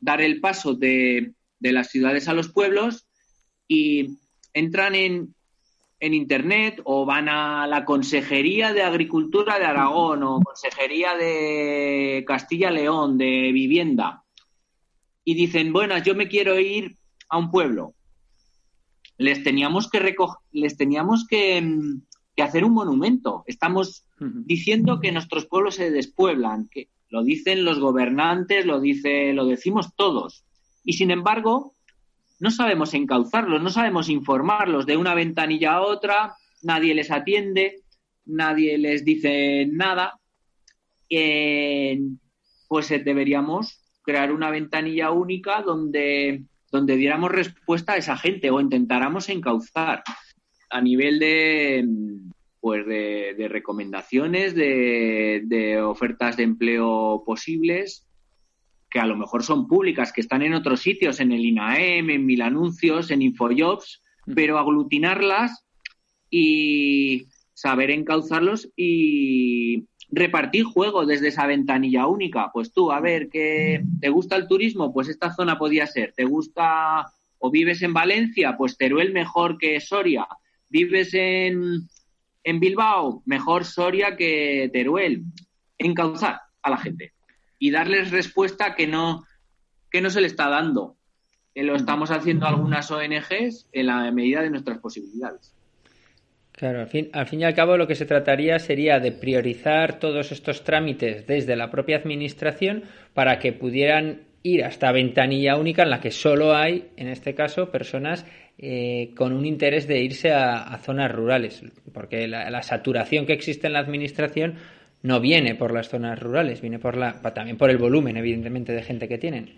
dar 0.00 0.20
el 0.20 0.40
paso 0.40 0.74
de, 0.74 1.34
de 1.60 1.72
las 1.72 1.90
ciudades 1.90 2.26
a 2.26 2.34
los 2.34 2.48
pueblos 2.48 3.06
y 3.68 4.18
entran 4.52 4.94
en, 4.96 5.34
en 6.00 6.14
Internet 6.14 6.80
o 6.84 7.04
van 7.04 7.28
a 7.28 7.66
la 7.66 7.84
Consejería 7.84 8.72
de 8.72 8.82
Agricultura 8.82 9.58
de 9.58 9.66
Aragón 9.66 10.22
o 10.22 10.40
Consejería 10.40 11.14
de 11.14 12.24
Castilla-León 12.26 13.18
de 13.18 13.52
Vivienda 13.52 14.24
y 15.24 15.34
dicen, 15.34 15.72
bueno, 15.72 15.98
yo 15.98 16.14
me 16.14 16.28
quiero 16.28 16.58
ir 16.58 16.96
a 17.28 17.38
un 17.38 17.50
pueblo. 17.50 17.94
Les 19.18 19.44
teníamos 19.44 19.90
que 19.90 20.16
les 20.52 20.76
teníamos 20.78 21.26
que, 21.28 21.60
mm, 21.60 22.02
que, 22.34 22.42
hacer 22.42 22.64
un 22.64 22.72
monumento. 22.72 23.44
Estamos 23.46 24.06
diciendo 24.18 25.00
que 25.00 25.12
nuestros 25.12 25.46
pueblos 25.46 25.74
se 25.74 25.90
despueblan, 25.90 26.68
que 26.68 26.88
lo 27.10 27.22
dicen 27.22 27.64
los 27.64 27.78
gobernantes, 27.78 28.64
lo 28.64 28.80
dice, 28.80 29.32
lo 29.34 29.44
decimos 29.44 29.94
todos. 29.94 30.44
Y 30.84 30.94
sin 30.94 31.10
embargo, 31.10 31.74
no 32.40 32.50
sabemos 32.50 32.94
encauzarlos, 32.94 33.62
no 33.62 33.70
sabemos 33.70 34.08
informarlos 34.08 34.86
de 34.86 34.96
una 34.96 35.14
ventanilla 35.14 35.74
a 35.74 35.82
otra, 35.82 36.34
nadie 36.62 36.94
les 36.94 37.10
atiende, 37.10 37.82
nadie 38.24 38.78
les 38.78 39.04
dice 39.04 39.68
nada. 39.70 40.18
pues 42.68 42.88
deberíamos 42.88 43.80
crear 44.02 44.32
una 44.32 44.50
ventanilla 44.50 45.10
única 45.10 45.62
donde, 45.62 46.44
donde 46.72 46.96
diéramos 46.96 47.30
respuesta 47.30 47.92
a 47.92 47.96
esa 47.96 48.16
gente 48.16 48.50
o 48.50 48.60
intentáramos 48.60 49.28
encauzar 49.28 50.02
a 50.70 50.80
nivel 50.80 51.18
de, 51.18 51.84
pues 52.60 52.86
de, 52.86 53.48
recomendaciones, 53.48 54.54
de, 54.54 55.80
ofertas 55.82 56.36
de 56.36 56.44
empleo 56.44 57.22
posibles, 57.26 58.06
que 58.90 58.98
a 58.98 59.06
lo 59.06 59.16
mejor 59.16 59.44
son 59.44 59.68
públicas, 59.68 60.12
que 60.12 60.20
están 60.20 60.42
en 60.42 60.54
otros 60.54 60.80
sitios, 60.80 61.20
en 61.20 61.32
el 61.32 61.44
INAEM, 61.44 62.10
en 62.10 62.26
Mil 62.26 62.42
Anuncios, 62.42 63.10
en 63.10 63.22
Infojobs, 63.22 64.02
mm. 64.26 64.34
pero 64.34 64.58
aglutinarlas 64.58 65.64
y 66.28 67.26
saber 67.54 67.90
encauzarlos 67.90 68.68
y 68.76 69.86
repartir 70.10 70.64
juego 70.64 71.06
desde 71.06 71.28
esa 71.28 71.46
ventanilla 71.46 72.08
única. 72.08 72.50
Pues 72.52 72.72
tú, 72.72 72.90
a 72.90 73.00
ver, 73.00 73.28
que 73.28 73.82
te 74.00 74.08
gusta 74.08 74.34
el 74.36 74.48
turismo, 74.48 74.92
pues 74.92 75.08
esta 75.08 75.32
zona 75.32 75.56
podía 75.56 75.86
ser. 75.86 76.12
¿Te 76.16 76.24
gusta 76.24 77.06
o 77.38 77.50
vives 77.50 77.82
en 77.82 77.92
Valencia? 77.92 78.56
Pues 78.56 78.76
Teruel 78.76 79.12
mejor 79.12 79.56
que 79.56 79.78
Soria. 79.80 80.26
¿Vives 80.68 81.14
en, 81.14 81.88
en 82.42 82.60
Bilbao? 82.60 83.22
Mejor 83.24 83.64
Soria 83.64 84.16
que 84.16 84.68
Teruel. 84.72 85.22
Encauzar 85.78 86.40
a 86.62 86.70
la 86.70 86.76
gente 86.76 87.12
y 87.60 87.70
darles 87.70 88.10
respuesta 88.10 88.74
que 88.74 88.88
no, 88.88 89.24
que 89.88 90.00
no 90.00 90.10
se 90.10 90.20
le 90.20 90.26
está 90.26 90.48
dando. 90.48 90.96
Que 91.54 91.62
lo 91.62 91.76
estamos 91.76 92.10
haciendo 92.10 92.46
algunas 92.46 92.90
ONGs 92.90 93.68
en 93.70 93.86
la 93.86 94.10
medida 94.10 94.42
de 94.42 94.50
nuestras 94.50 94.78
posibilidades. 94.78 95.54
Claro, 96.52 96.80
al 96.80 96.88
fin, 96.88 97.10
al 97.12 97.26
fin 97.26 97.40
y 97.40 97.44
al 97.44 97.54
cabo 97.54 97.76
lo 97.76 97.86
que 97.86 97.94
se 97.94 98.06
trataría 98.06 98.58
sería 98.58 98.98
de 98.98 99.12
priorizar 99.12 99.98
todos 99.98 100.32
estos 100.32 100.64
trámites 100.64 101.26
desde 101.26 101.56
la 101.56 101.70
propia 101.70 101.96
administración 101.96 102.84
para 103.14 103.38
que 103.38 103.52
pudieran 103.52 104.22
ir 104.42 104.64
hasta 104.64 104.92
ventanilla 104.92 105.56
única 105.56 105.82
en 105.82 105.90
la 105.90 106.00
que 106.00 106.10
solo 106.10 106.54
hay, 106.54 106.88
en 106.96 107.08
este 107.08 107.34
caso, 107.34 107.70
personas 107.70 108.26
eh, 108.58 109.12
con 109.16 109.32
un 109.32 109.46
interés 109.46 109.86
de 109.86 110.00
irse 110.00 110.32
a, 110.32 110.76
zonas 110.82 111.10
rurales, 111.10 111.62
porque 111.92 112.28
la, 112.28 112.62
saturación 112.62 113.24
que 113.24 113.32
existe 113.32 113.66
en 113.66 113.72
la 113.72 113.78
administración 113.78 114.56
no 115.02 115.20
viene 115.20 115.54
por 115.54 115.72
las 115.72 115.88
zonas 115.88 116.18
rurales, 116.18 116.60
viene 116.60 116.78
por 116.78 116.96
la, 116.96 117.20
también 117.34 117.56
por 117.56 117.70
el 117.70 117.78
volumen, 117.78 118.16
evidentemente, 118.16 118.72
de 118.72 118.82
gente 118.82 119.08
que 119.08 119.18
tienen. 119.18 119.54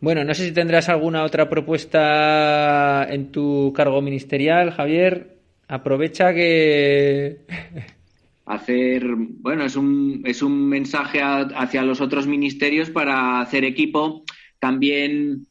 Bueno, 0.00 0.24
no 0.24 0.34
sé 0.34 0.46
si 0.46 0.52
tendrás 0.52 0.88
alguna 0.88 1.22
otra 1.22 1.48
propuesta 1.48 3.06
en 3.08 3.30
tu 3.30 3.72
cargo 3.74 4.02
ministerial, 4.02 4.72
Javier. 4.72 5.36
Aprovecha 5.68 6.34
que. 6.34 7.38
hacer, 8.44 9.04
bueno, 9.16 9.64
es 9.64 9.76
un, 9.76 10.22
es 10.24 10.42
un 10.42 10.68
mensaje 10.68 11.20
hacia 11.22 11.82
los 11.82 12.00
otros 12.00 12.26
ministerios 12.26 12.90
para 12.90 13.40
hacer 13.40 13.64
equipo. 13.64 14.24
También, 14.58 15.46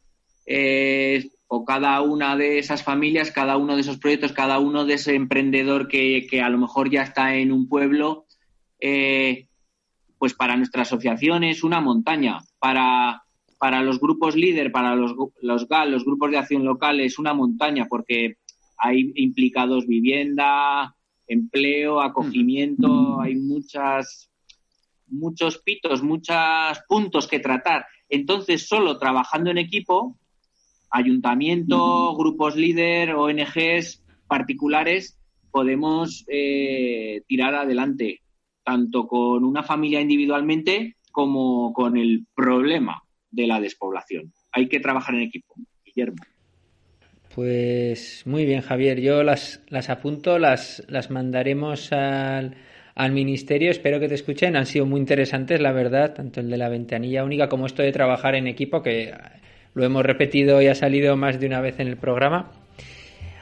eh, 0.45 1.29
o 1.47 1.65
cada 1.65 2.01
una 2.01 2.35
de 2.35 2.59
esas 2.59 2.83
familias, 2.83 3.31
cada 3.31 3.57
uno 3.57 3.75
de 3.75 3.81
esos 3.81 3.97
proyectos, 3.97 4.33
cada 4.33 4.59
uno 4.59 4.85
de 4.85 4.95
ese 4.95 5.15
emprendedor 5.15 5.87
que, 5.87 6.27
que 6.29 6.41
a 6.41 6.49
lo 6.49 6.57
mejor 6.57 6.89
ya 6.89 7.03
está 7.03 7.35
en 7.35 7.51
un 7.51 7.67
pueblo, 7.67 8.25
eh, 8.81 9.47
pues 10.17 10.33
para 10.33 10.57
nuestra 10.57 10.81
asociación 10.81 11.43
es 11.43 11.63
una 11.63 11.79
montaña. 11.79 12.39
Para, 12.59 13.23
para 13.57 13.81
los 13.83 13.99
grupos 13.99 14.35
líder, 14.35 14.71
para 14.71 14.95
los, 14.95 15.15
los 15.41 15.67
GAL, 15.67 15.91
los 15.91 16.03
grupos 16.03 16.31
de 16.31 16.37
acción 16.37 16.65
local, 16.65 16.99
es 16.99 17.17
una 17.19 17.33
montaña 17.33 17.87
porque 17.87 18.37
hay 18.77 19.11
implicados 19.15 19.87
vivienda, 19.87 20.95
empleo, 21.27 22.01
acogimiento, 22.01 23.21
hay 23.21 23.35
muchas, 23.35 24.29
muchos 25.07 25.59
pitos, 25.59 26.03
muchos 26.03 26.81
puntos 26.87 27.27
que 27.27 27.39
tratar. 27.39 27.85
Entonces, 28.09 28.67
solo 28.67 28.97
trabajando 28.97 29.51
en 29.51 29.57
equipo, 29.57 30.17
ayuntamiento, 30.89 32.15
grupos 32.17 32.55
líder, 32.55 33.13
ONGs 33.13 34.03
particulares, 34.27 35.17
podemos 35.51 36.25
eh, 36.27 37.23
tirar 37.27 37.55
adelante, 37.55 38.21
tanto 38.63 39.07
con 39.07 39.43
una 39.43 39.63
familia 39.63 40.01
individualmente 40.01 40.97
como 41.11 41.73
con 41.73 41.97
el 41.97 42.25
problema 42.35 43.03
de 43.29 43.47
la 43.47 43.59
despoblación. 43.59 44.33
Hay 44.51 44.67
que 44.67 44.79
trabajar 44.79 45.15
en 45.15 45.21
equipo, 45.21 45.55
Guillermo. 45.85 46.23
Pues 47.33 48.23
muy 48.25 48.45
bien, 48.45 48.61
Javier. 48.61 48.99
Yo 48.99 49.23
las, 49.23 49.61
las 49.69 49.89
apunto, 49.89 50.37
las, 50.37 50.83
las 50.89 51.09
mandaremos 51.11 51.93
al, 51.93 52.55
al 52.95 53.11
ministerio. 53.13 53.71
Espero 53.71 53.99
que 53.99 54.09
te 54.09 54.15
escuchen. 54.15 54.55
Han 54.57 54.65
sido 54.65 54.85
muy 54.85 54.99
interesantes, 54.99 55.61
la 55.61 55.71
verdad, 55.71 56.13
tanto 56.13 56.41
el 56.41 56.49
de 56.49 56.57
la 56.57 56.67
ventanilla 56.67 57.23
única 57.23 57.47
como 57.47 57.65
esto 57.65 57.83
de 57.83 57.93
trabajar 57.93 58.35
en 58.35 58.47
equipo, 58.47 58.81
que 58.81 59.13
lo 59.73 59.85
hemos 59.85 60.05
repetido 60.05 60.61
y 60.61 60.67
ha 60.67 60.75
salido 60.75 61.15
más 61.15 61.39
de 61.39 61.47
una 61.47 61.61
vez 61.61 61.79
en 61.79 61.87
el 61.87 61.97
programa. 61.97 62.51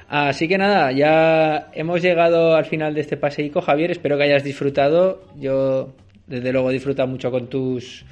Así 0.10 0.48
que 0.48 0.58
nada, 0.58 0.91
ya 0.91 1.69
hemos 1.74 2.02
llegado 2.02 2.56
al 2.56 2.65
final 2.65 2.95
de 2.95 3.02
este 3.02 3.15
paseico, 3.15 3.62
Javier. 3.62 3.91
Espero 3.91 4.17
que 4.17 4.24
hayas 4.24 4.43
disfrutado. 4.43 5.22
Yo, 5.39 5.93
desde 6.26 6.52
luego, 6.52 6.72
he 6.72 6.74
disfrutado 6.74 7.08
mucho 7.08 7.30
con 7.30 7.48
tus 7.48 8.04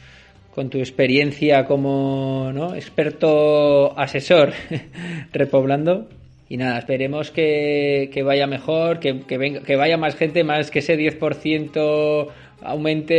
con 0.53 0.71
tu 0.71 0.79
experiencia 0.79 1.65
como 1.65 2.51
¿no? 2.51 2.73
experto 2.73 3.97
asesor 3.97 4.53
repoblando. 5.31 6.07
Y 6.49 6.57
nada, 6.57 6.79
esperemos 6.79 7.29
que, 7.29 8.09
vaya 8.25 8.47
mejor, 8.47 8.99
que, 8.99 9.13
venga, 9.37 9.61
que 9.61 9.75
vaya 9.75 9.97
más 9.97 10.15
gente, 10.15 10.43
más 10.43 10.71
que 10.71 10.79
ese 10.79 10.97
10% 10.97 12.27
aumente 12.61 13.13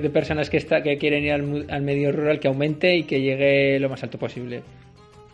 de 0.00 0.10
personas 0.10 0.48
que, 0.48 0.56
está, 0.56 0.82
que 0.82 0.96
quieren 0.96 1.24
ir 1.24 1.32
al, 1.32 1.82
medio 1.82 2.12
rural, 2.12 2.40
que 2.40 2.48
aumente 2.48 2.96
y 2.96 3.02
que 3.04 3.20
llegue 3.20 3.78
lo 3.78 3.88
más 3.88 4.02
alto 4.02 4.18
posible. 4.18 4.62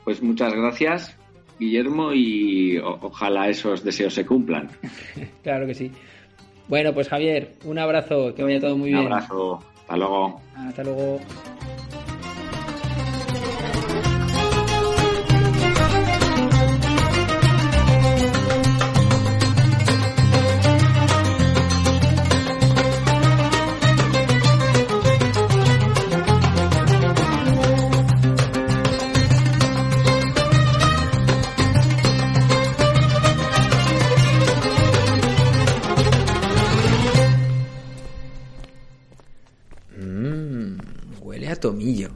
Pues 0.04 0.22
muchas 0.22 0.52
gracias, 0.52 1.16
Guillermo, 1.58 2.12
y 2.12 2.78
ojalá 2.78 3.48
esos 3.48 3.82
deseos 3.82 4.14
se 4.14 4.26
cumplan. 4.26 4.68
claro 5.42 5.66
que 5.66 5.74
sí. 5.74 5.90
Bueno, 6.68 6.92
pues 6.92 7.08
Javier, 7.08 7.54
un 7.64 7.78
abrazo, 7.78 8.34
que 8.34 8.42
vaya 8.42 8.60
todo 8.60 8.76
muy 8.76 8.90
bien. 8.90 9.06
Un 9.06 9.12
abrazo. 9.12 9.62
Hasta 9.82 9.96
luego. 9.96 10.40
Hasta 10.56 10.82
luego. 10.82 11.20
Tomillo. 41.60 42.10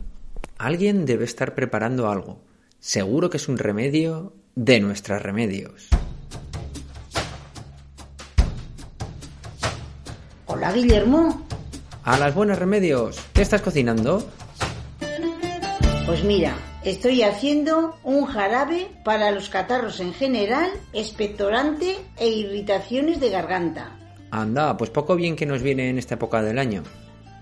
Alguien 0.58 1.06
debe 1.06 1.24
estar 1.24 1.54
preparando 1.54 2.10
algo. 2.10 2.40
Seguro 2.78 3.30
que 3.30 3.36
es 3.36 3.48
un 3.48 3.58
remedio 3.58 4.34
de 4.54 4.80
nuestros 4.80 5.22
remedios. 5.22 5.88
Hola, 10.46 10.72
Guillermo. 10.72 11.46
A 12.04 12.18
las 12.18 12.34
buenas 12.34 12.58
remedios. 12.58 13.20
¿Qué 13.32 13.42
estás 13.42 13.62
cocinando? 13.62 14.28
Pues 16.06 16.24
mira, 16.24 16.56
estoy 16.84 17.22
haciendo 17.22 17.96
un 18.02 18.26
jarabe 18.26 18.88
para 19.04 19.30
los 19.30 19.48
catarros 19.48 20.00
en 20.00 20.12
general, 20.12 20.70
expectorante 20.92 21.96
e 22.18 22.28
irritaciones 22.28 23.20
de 23.20 23.30
garganta. 23.30 23.96
Anda, 24.30 24.76
pues 24.76 24.90
poco 24.90 25.16
bien 25.16 25.36
que 25.36 25.46
nos 25.46 25.62
viene 25.62 25.88
en 25.88 25.98
esta 25.98 26.14
época 26.14 26.42
del 26.42 26.58
año. 26.58 26.82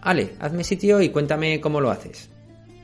Ale, 0.02 0.34
hazme 0.38 0.64
sitio 0.64 1.00
y 1.00 1.10
cuéntame 1.10 1.60
cómo 1.60 1.80
lo 1.80 1.90
haces. 1.90 2.30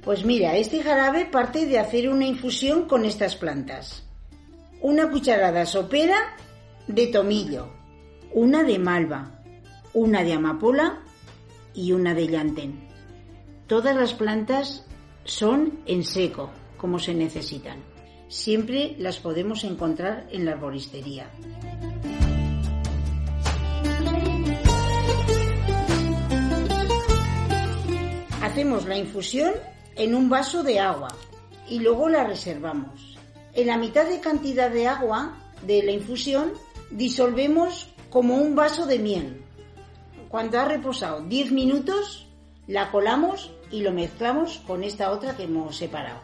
Pues 0.03 0.25
mira, 0.25 0.57
este 0.57 0.83
jarabe 0.83 1.25
parte 1.25 1.67
de 1.67 1.79
hacer 1.79 2.09
una 2.09 2.27
infusión 2.27 2.87
con 2.87 3.05
estas 3.05 3.37
plantas. 3.37 4.03
Una 4.83 5.11
cucharada 5.11 5.65
sopera 5.65 6.37
de 6.87 7.07
tomillo, 7.07 7.69
una 8.33 8.63
de 8.63 8.79
malva, 8.79 9.43
una 9.95 10.23
de 10.23 10.35
amapola 10.35 11.01
y 11.73 11.93
una 11.93 12.15
de 12.15 12.29
llantén. 12.29 12.89
Todas 13.67 13.97
las 13.97 14.13
plantas 14.13 14.85
son 15.25 15.81
en 15.87 16.05
seco, 16.05 16.51
como 16.77 16.99
se 16.99 17.15
necesitan. 17.15 17.79
Siempre 18.29 18.95
las 18.99 19.19
podemos 19.21 19.65
encontrar 19.65 20.27
en 20.31 20.45
la 20.45 20.53
arboristería. 20.53 21.31
Hacemos 28.55 28.87
la 28.87 28.97
infusión 28.97 29.53
en 29.97 30.15
un 30.15 30.29
vaso 30.29 30.63
de 30.63 30.79
agua 30.79 31.09
y 31.69 31.81
luego 31.81 32.09
la 32.09 32.23
reservamos. 32.23 33.19
En 33.53 33.67
la 33.67 33.77
mitad 33.77 34.07
de 34.09 34.21
cantidad 34.21 34.71
de 34.71 34.87
agua 34.87 35.37
de 35.67 35.83
la 35.83 35.91
infusión 35.91 36.53
disolvemos 36.93 37.89
como 38.11 38.37
un 38.37 38.55
vaso 38.55 38.87
de 38.87 39.01
miel. 39.01 39.43
Cuando 40.29 40.61
ha 40.61 40.67
reposado 40.67 41.23
10 41.23 41.51
minutos, 41.51 42.29
la 42.69 42.93
colamos 42.93 43.51
y 43.73 43.83
lo 43.83 43.91
mezclamos 43.91 44.63
con 44.65 44.85
esta 44.85 45.11
otra 45.11 45.37
que 45.37 45.43
hemos 45.43 45.75
separado. 45.75 46.21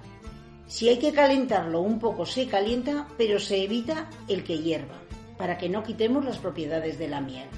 Si 0.68 0.89
hay 0.89 1.01
que 1.01 1.12
calentarlo 1.12 1.81
un 1.81 1.99
poco 1.99 2.26
se 2.26 2.47
calienta, 2.47 3.09
pero 3.18 3.41
se 3.41 3.64
evita 3.64 4.09
el 4.28 4.45
que 4.45 4.59
hierva. 4.59 5.01
para 5.37 5.59
que 5.59 5.68
no 5.68 5.83
quitemos 5.83 6.24
las 6.24 6.39
propiedades 6.39 6.97
de 6.97 7.09
la 7.09 7.22
miel. 7.22 7.49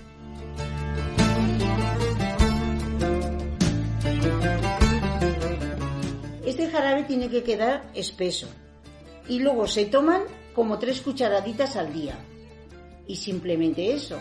Este 6.45 6.69
jarabe 6.69 7.05
tiene 7.05 7.29
que 7.29 7.43
quedar 7.43 7.91
espeso 7.95 8.49
y 9.29 9.39
luego 9.39 9.67
se 9.67 9.87
toman 9.87 10.23
como 10.55 10.79
tres 10.79 11.01
cucharaditas 11.01 11.77
al 11.77 11.93
día. 11.93 12.19
Y 13.07 13.17
simplemente 13.17 13.93
eso. 13.93 14.19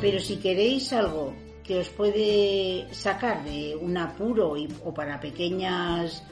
Pero 0.00 0.20
si 0.20 0.36
queréis 0.36 0.92
algo 0.92 1.34
que 1.64 1.78
os 1.78 1.88
puede 1.90 2.86
sacar 2.92 3.44
de 3.44 3.76
un 3.76 3.96
apuro 3.96 4.54
o 4.84 4.94
para 4.94 5.20
pequeñas 5.20 6.22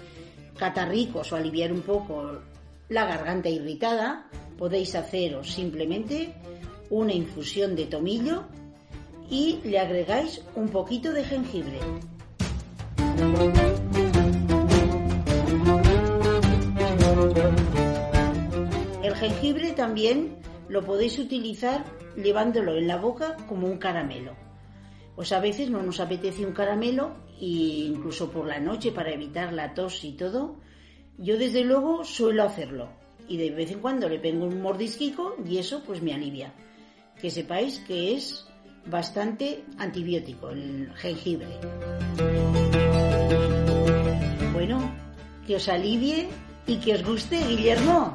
catarricos 0.57 1.33
o 1.33 1.37
aliviar 1.37 1.73
un 1.73 1.83
poco 1.83 2.41
la 2.89 3.05
garganta 3.05 3.49
irritada, 3.49 4.29
podéis 4.57 4.95
haceros 4.95 5.53
simplemente 5.53 6.33
una 6.91 7.13
infusión 7.13 7.75
de 7.75 7.87
tomillo 7.87 8.45
y 9.31 9.61
le 9.65 9.79
agregáis 9.79 10.43
un 10.55 10.69
poquito 10.69 11.13
de 11.13 11.25
jengibre. 11.25 11.79
El 19.03 19.15
jengibre 19.15 19.73
también 19.73 20.37
lo 20.69 20.85
podéis 20.85 21.19
utilizar 21.19 21.85
llevándolo 22.17 22.77
en 22.77 22.89
la 22.89 22.97
boca 22.97 23.37
como 23.49 23.67
un 23.67 23.79
caramelo. 23.79 24.35
Pues 25.15 25.33
a 25.33 25.41
veces 25.41 25.71
no 25.71 25.83
nos 25.83 26.01
apetece 26.01 26.45
un 26.45 26.53
caramelo 26.53 27.17
e 27.41 27.89
incluso 27.89 28.31
por 28.31 28.47
la 28.47 28.61
noche 28.61 28.93
para 28.93 29.13
evitar 29.13 29.53
la 29.53 29.75
tos 29.75 30.05
y 30.05 30.13
todo, 30.13 30.57
yo 31.19 31.39
desde 31.39 31.65
luego 31.65 32.05
suelo 32.05 32.43
hacerlo 32.43 32.91
y 33.29 33.39
de 33.39 33.51
vez 33.51 33.71
en 33.71 33.81
cuando 33.81 34.09
le 34.09 34.19
pongo 34.19 34.47
un 34.47 34.61
mordisquico 34.61 35.37
y 35.45 35.59
eso 35.59 35.83
pues 35.85 36.03
me 36.03 36.15
alivia. 36.15 36.53
Que 37.21 37.31
sepáis 37.31 37.79
que 37.81 38.15
es 38.15 38.46
bastante 38.91 39.65
antibiótico 39.79 40.51
el 40.51 40.91
jengibre. 40.97 41.49
Bueno, 44.53 44.91
que 45.47 45.57
os 45.57 45.69
alivie 45.69 46.29
y 46.67 46.77
que 46.77 46.95
os 46.95 47.05
guste, 47.05 47.39
Guillermo. 47.47 48.13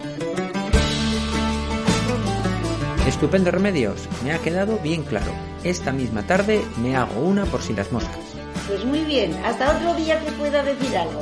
Estupendo 3.08 3.52
remedios, 3.52 4.08
me 4.24 4.32
ha 4.32 4.40
quedado 4.40 4.78
bien 4.80 5.04
claro. 5.04 5.32
Esta 5.64 5.92
misma 5.92 6.26
tarde 6.26 6.62
me 6.82 6.96
hago 6.96 7.22
una 7.22 7.46
por 7.46 7.62
si 7.62 7.74
las 7.74 7.92
moscas. 7.92 8.20
Pues 8.68 8.86
muy 8.86 9.02
bien, 9.02 9.34
hasta 9.44 9.76
otro 9.76 9.94
día 9.96 10.20
que 10.24 10.32
pueda 10.34 10.64
decir 10.64 10.98
algo. 10.98 11.22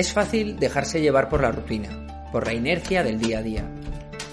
Es 0.00 0.14
fácil 0.14 0.58
dejarse 0.58 1.02
llevar 1.02 1.28
por 1.28 1.42
la 1.42 1.52
rutina, 1.52 2.26
por 2.32 2.46
la 2.46 2.54
inercia 2.54 3.04
del 3.04 3.20
día 3.20 3.40
a 3.40 3.42
día. 3.42 3.70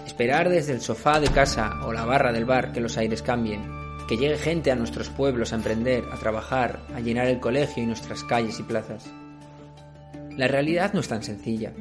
Esperar 0.05 0.47
desde 0.47 0.71
el 0.71 0.79
sofá 0.79 1.19
de 1.19 1.27
casa 1.27 1.81
o 1.85 1.91
la 1.91 2.05
barra 2.05 2.31
del 2.31 2.45
bar 2.45 2.71
que 2.71 2.79
los 2.79 2.97
aires 2.97 3.21
cambien, 3.21 3.69
que 4.07 4.15
llegue 4.15 4.37
gente 4.37 4.71
a 4.71 4.77
nuestros 4.77 5.09
pueblos 5.09 5.51
a 5.51 5.57
emprender, 5.57 6.05
a 6.09 6.15
trabajar, 6.15 6.79
a 6.95 7.01
llenar 7.01 7.27
el 7.27 7.41
colegio 7.41 7.83
y 7.83 7.85
nuestras 7.85 8.23
calles 8.23 8.57
y 8.61 8.63
plazas. 8.63 9.11
La 10.37 10.47
realidad 10.47 10.93
no 10.93 11.01
es 11.01 11.09
tan 11.09 11.21
sencilla, 11.21 11.73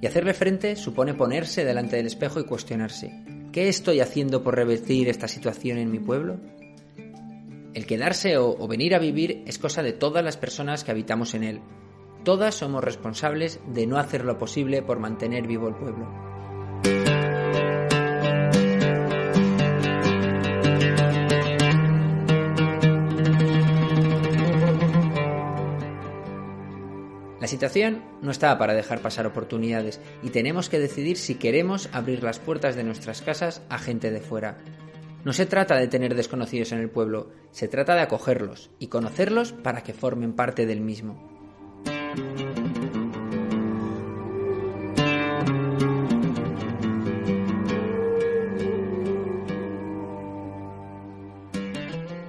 y 0.00 0.06
hacerle 0.06 0.32
frente 0.32 0.74
supone 0.74 1.12
ponerse 1.12 1.66
delante 1.66 1.96
del 1.96 2.06
espejo 2.06 2.40
y 2.40 2.44
cuestionarse, 2.44 3.12
¿qué 3.52 3.68
estoy 3.68 4.00
haciendo 4.00 4.42
por 4.42 4.56
revertir 4.56 5.10
esta 5.10 5.28
situación 5.28 5.76
en 5.76 5.90
mi 5.90 5.98
pueblo? 5.98 6.40
El 7.74 7.84
quedarse 7.84 8.38
o, 8.38 8.56
o 8.58 8.66
venir 8.66 8.94
a 8.94 8.98
vivir 8.98 9.44
es 9.46 9.58
cosa 9.58 9.82
de 9.82 9.92
todas 9.92 10.24
las 10.24 10.38
personas 10.38 10.82
que 10.82 10.92
habitamos 10.92 11.34
en 11.34 11.44
él, 11.44 11.60
Todas 12.24 12.54
somos 12.54 12.82
responsables 12.82 13.60
de 13.66 13.86
no 13.86 13.98
hacer 13.98 14.24
lo 14.24 14.38
posible 14.38 14.80
por 14.80 14.98
mantener 14.98 15.46
vivo 15.46 15.68
el 15.68 15.74
pueblo. 15.74 16.08
La 27.40 27.46
situación 27.46 28.02
no 28.22 28.30
está 28.30 28.56
para 28.56 28.72
dejar 28.72 29.00
pasar 29.00 29.26
oportunidades 29.26 30.00
y 30.22 30.30
tenemos 30.30 30.70
que 30.70 30.78
decidir 30.78 31.18
si 31.18 31.34
queremos 31.34 31.90
abrir 31.92 32.22
las 32.22 32.38
puertas 32.38 32.74
de 32.74 32.84
nuestras 32.84 33.20
casas 33.20 33.60
a 33.68 33.78
gente 33.78 34.10
de 34.10 34.22
fuera. 34.22 34.56
No 35.26 35.34
se 35.34 35.44
trata 35.44 35.76
de 35.76 35.88
tener 35.88 36.14
desconocidos 36.14 36.72
en 36.72 36.78
el 36.78 36.88
pueblo, 36.88 37.28
se 37.50 37.68
trata 37.68 37.94
de 37.94 38.00
acogerlos 38.00 38.70
y 38.78 38.86
conocerlos 38.86 39.52
para 39.52 39.82
que 39.82 39.92
formen 39.92 40.32
parte 40.32 40.64
del 40.64 40.80
mismo. 40.80 41.33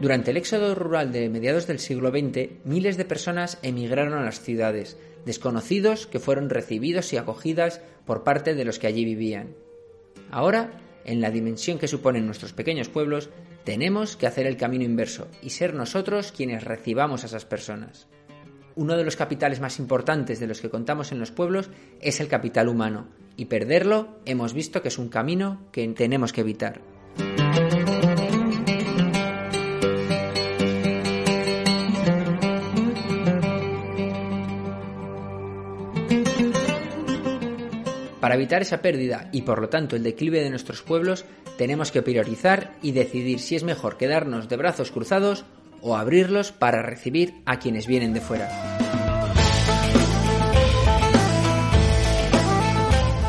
Durante 0.06 0.30
el 0.30 0.38
éxodo 0.38 0.76
rural 0.76 1.12
de 1.12 1.30
mediados 1.30 1.66
del 1.66 1.80
siglo 1.80 2.12
XX, 2.12 2.64
miles 2.64 2.96
de 2.96 3.06
personas 3.06 3.58
emigraron 3.64 4.14
a 4.14 4.24
las 4.24 4.40
ciudades, 4.40 5.00
desconocidos 5.26 6.06
que 6.06 6.20
fueron 6.20 6.52
recibidos 6.52 7.12
y 7.12 7.18
acogidas 7.18 7.82
por 8.06 8.24
parte 8.24 8.54
de 8.54 8.66
los 8.66 8.78
que 8.78 8.86
allí 8.86 9.04
vivían. 9.04 9.56
Ahora, 10.30 10.80
en 11.06 11.22
la 11.22 11.32
dimensión 11.32 11.80
que 11.80 11.88
suponen 11.88 12.28
nuestros 12.28 12.54
pequeños 12.54 12.88
pueblos, 12.88 13.32
tenemos 13.64 14.16
que 14.16 14.28
hacer 14.28 14.46
el 14.46 14.58
camino 14.58 14.84
inverso 14.84 15.28
y 15.42 15.50
ser 15.50 15.74
nosotros 15.74 16.32
quienes 16.32 16.64
recibamos 16.64 17.24
a 17.24 17.26
esas 17.26 17.46
personas. 17.46 18.08
Uno 18.78 18.98
de 18.98 19.06
los 19.06 19.16
capitales 19.16 19.62
más 19.62 19.80
importantes 19.80 20.42
de 20.42 20.48
los 20.48 20.60
que 20.60 20.70
contamos 20.70 21.14
en 21.14 21.20
los 21.20 21.32
pueblos 21.32 21.70
es 22.02 22.20
el 22.20 22.28
capital 22.28 22.68
humano, 22.68 23.08
y 23.38 23.46
perderlo 23.46 24.20
hemos 24.26 24.54
visto 24.54 24.82
que 24.82 24.90
es 24.90 24.98
un 24.98 25.08
camino 25.08 25.62
que 25.72 25.88
tenemos 25.90 26.34
que 26.34 26.42
evitar. 26.42 26.82
Para 38.20 38.36
evitar 38.36 38.62
esa 38.62 38.82
pérdida 38.82 39.30
y 39.32 39.44
por 39.44 39.62
lo 39.62 39.70
tanto 39.70 39.96
el 39.96 40.04
declive 40.04 40.42
de 40.42 40.50
nuestros 40.50 40.82
pueblos, 40.82 41.24
tenemos 41.58 41.92
que 41.92 42.02
priorizar 42.02 42.76
y 42.82 42.92
decidir 42.92 43.40
si 43.40 43.56
es 43.56 43.64
mejor 43.64 43.96
quedarnos 43.96 44.50
de 44.50 44.58
brazos 44.58 44.92
cruzados 44.92 45.46
o 45.82 45.96
abrirlos 45.96 46.52
para 46.52 46.82
recibir 46.82 47.42
a 47.46 47.60
quienes 47.60 47.88
vienen 47.88 48.14
de 48.14 48.22
fuera. 48.22 48.50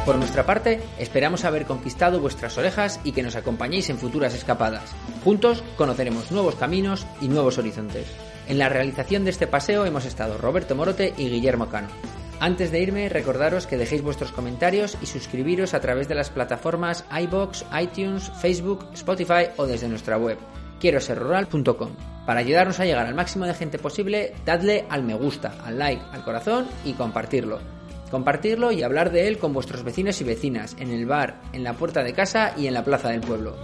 Por 0.07 0.19
nuestra 0.19 0.47
parte, 0.47 0.81
esperamos 1.01 1.45
haber 1.45 1.67
conquistado 1.67 2.21
vuestras 2.21 2.57
orejas 2.59 3.01
y 3.03 3.11
que 3.11 3.25
nos 3.25 3.35
acompañéis 3.35 3.91
en 3.91 3.99
futuras 3.99 4.35
escapadas. 4.35 4.95
Juntos 5.25 5.65
conoceremos 5.77 6.31
nuevos 6.31 6.55
caminos 6.55 7.05
y 7.21 7.27
nuevos 7.27 7.59
horizontes. 7.59 8.07
En 8.47 8.59
la 8.59 8.69
realización 8.69 9.25
de 9.25 9.31
este 9.31 9.49
paseo 9.49 9.85
hemos 9.85 10.05
estado 10.05 10.39
Roberto 10.39 10.77
Morote 10.77 11.13
y 11.19 11.29
Guillermo 11.29 11.69
Cano. 11.69 11.89
Antes 12.39 12.71
de 12.71 12.81
irme, 12.81 13.09
recordaros 13.09 13.67
que 13.67 13.79
dejéis 13.79 14.03
vuestros 14.03 14.31
comentarios 14.31 14.97
y 15.03 15.07
suscribiros 15.07 15.75
a 15.75 15.81
través 15.81 16.07
de 16.07 16.15
las 16.15 16.31
plataformas 16.31 17.05
iBox, 17.11 17.65
iTunes, 17.81 18.31
Facebook, 18.41 18.87
Spotify 18.95 19.49
o 19.57 19.67
desde 19.67 19.89
nuestra 19.89 20.19
web 20.19 20.39
quiero 20.81 21.01
ser 21.01 21.19
rural.com. 21.19 21.91
Para 22.27 22.41
ayudarnos 22.41 22.81
a 22.81 22.85
llegar 22.85 23.07
al 23.07 23.15
máximo 23.15 23.47
de 23.47 23.55
gente 23.55 23.79
posible, 23.79 24.35
dadle 24.45 24.85
al 24.89 25.05
me 25.05 25.15
gusta, 25.15 25.55
al 25.65 25.79
like, 25.79 26.03
al 26.13 26.25
corazón 26.25 26.67
y 26.85 26.95
compartirlo. 26.95 27.61
Compartirlo 28.11 28.73
y 28.73 28.83
hablar 28.83 29.11
de 29.11 29.29
él 29.29 29.39
con 29.39 29.53
vuestros 29.53 29.85
vecinos 29.85 30.21
y 30.21 30.25
vecinas, 30.25 30.77
en 30.79 30.91
el 30.91 31.07
bar, 31.07 31.41
en 31.53 31.65
la 31.65 31.75
puerta 31.75 32.03
de 32.03 32.13
casa 32.13 32.53
y 32.57 32.67
en 32.67 32.75
la 32.75 32.85
plaza 32.85 33.11
del 33.11 33.21
pueblo. 33.21 33.57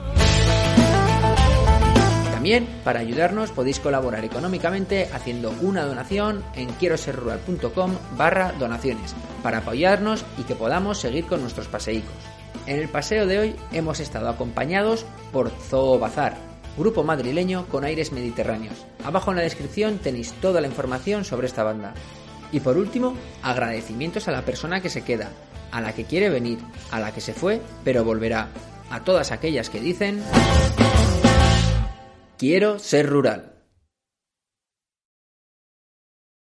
También, 2.31 2.67
para 2.83 2.99
ayudarnos, 2.99 3.53
podéis 3.53 3.79
colaborar 3.79 4.25
económicamente 4.25 5.09
haciendo 5.13 5.55
una 5.61 5.85
donación 5.85 6.43
en 6.57 6.71
quiero 6.73 6.97
rural.com 6.97 7.93
barra 8.17 8.53
donaciones, 8.59 9.15
para 9.45 9.59
apoyarnos 9.59 10.25
y 10.39 10.43
que 10.43 10.57
podamos 10.57 10.99
seguir 10.99 11.27
con 11.27 11.41
nuestros 11.41 11.69
paseicos. 11.69 12.11
En 12.67 12.81
el 12.81 12.89
paseo 12.89 13.27
de 13.27 13.39
hoy 13.39 13.57
hemos 13.73 14.01
estado 14.01 14.29
acompañados 14.29 15.07
por 15.33 15.51
Zoo 15.51 16.01
Bazar, 16.01 16.52
grupo 16.77 17.05
madrileño 17.05 17.67
con 17.69 17.85
aires 17.85 18.13
mediterráneos. 18.13 18.87
Abajo 19.05 19.31
en 19.31 19.37
la 19.37 19.43
descripción 19.43 19.99
tenéis 19.99 20.33
toda 20.41 20.61
la 20.61 20.69
información 20.69 21.25
sobre 21.25 21.47
esta 21.47 21.63
banda. 21.63 21.95
Y 22.51 22.61
por 22.61 22.77
último, 22.77 23.15
agradecimientos 23.43 24.29
a 24.29 24.33
la 24.33 24.45
persona 24.45 24.81
que 24.81 24.91
se 24.91 25.03
queda, 25.03 25.31
a 25.71 25.81
la 25.81 25.95
que 25.95 26.05
quiere 26.05 26.29
venir, 26.29 26.59
a 26.91 27.01
la 27.01 27.13
que 27.13 27.21
se 27.21 27.33
fue 27.33 27.61
pero 27.85 28.05
volverá, 28.05 28.49
a 28.91 29.05
todas 29.05 29.33
aquellas 29.33 29.71
que 29.71 29.81
dicen 29.81 30.23
quiero 32.39 32.79
ser 32.79 33.09
rural. 33.09 33.52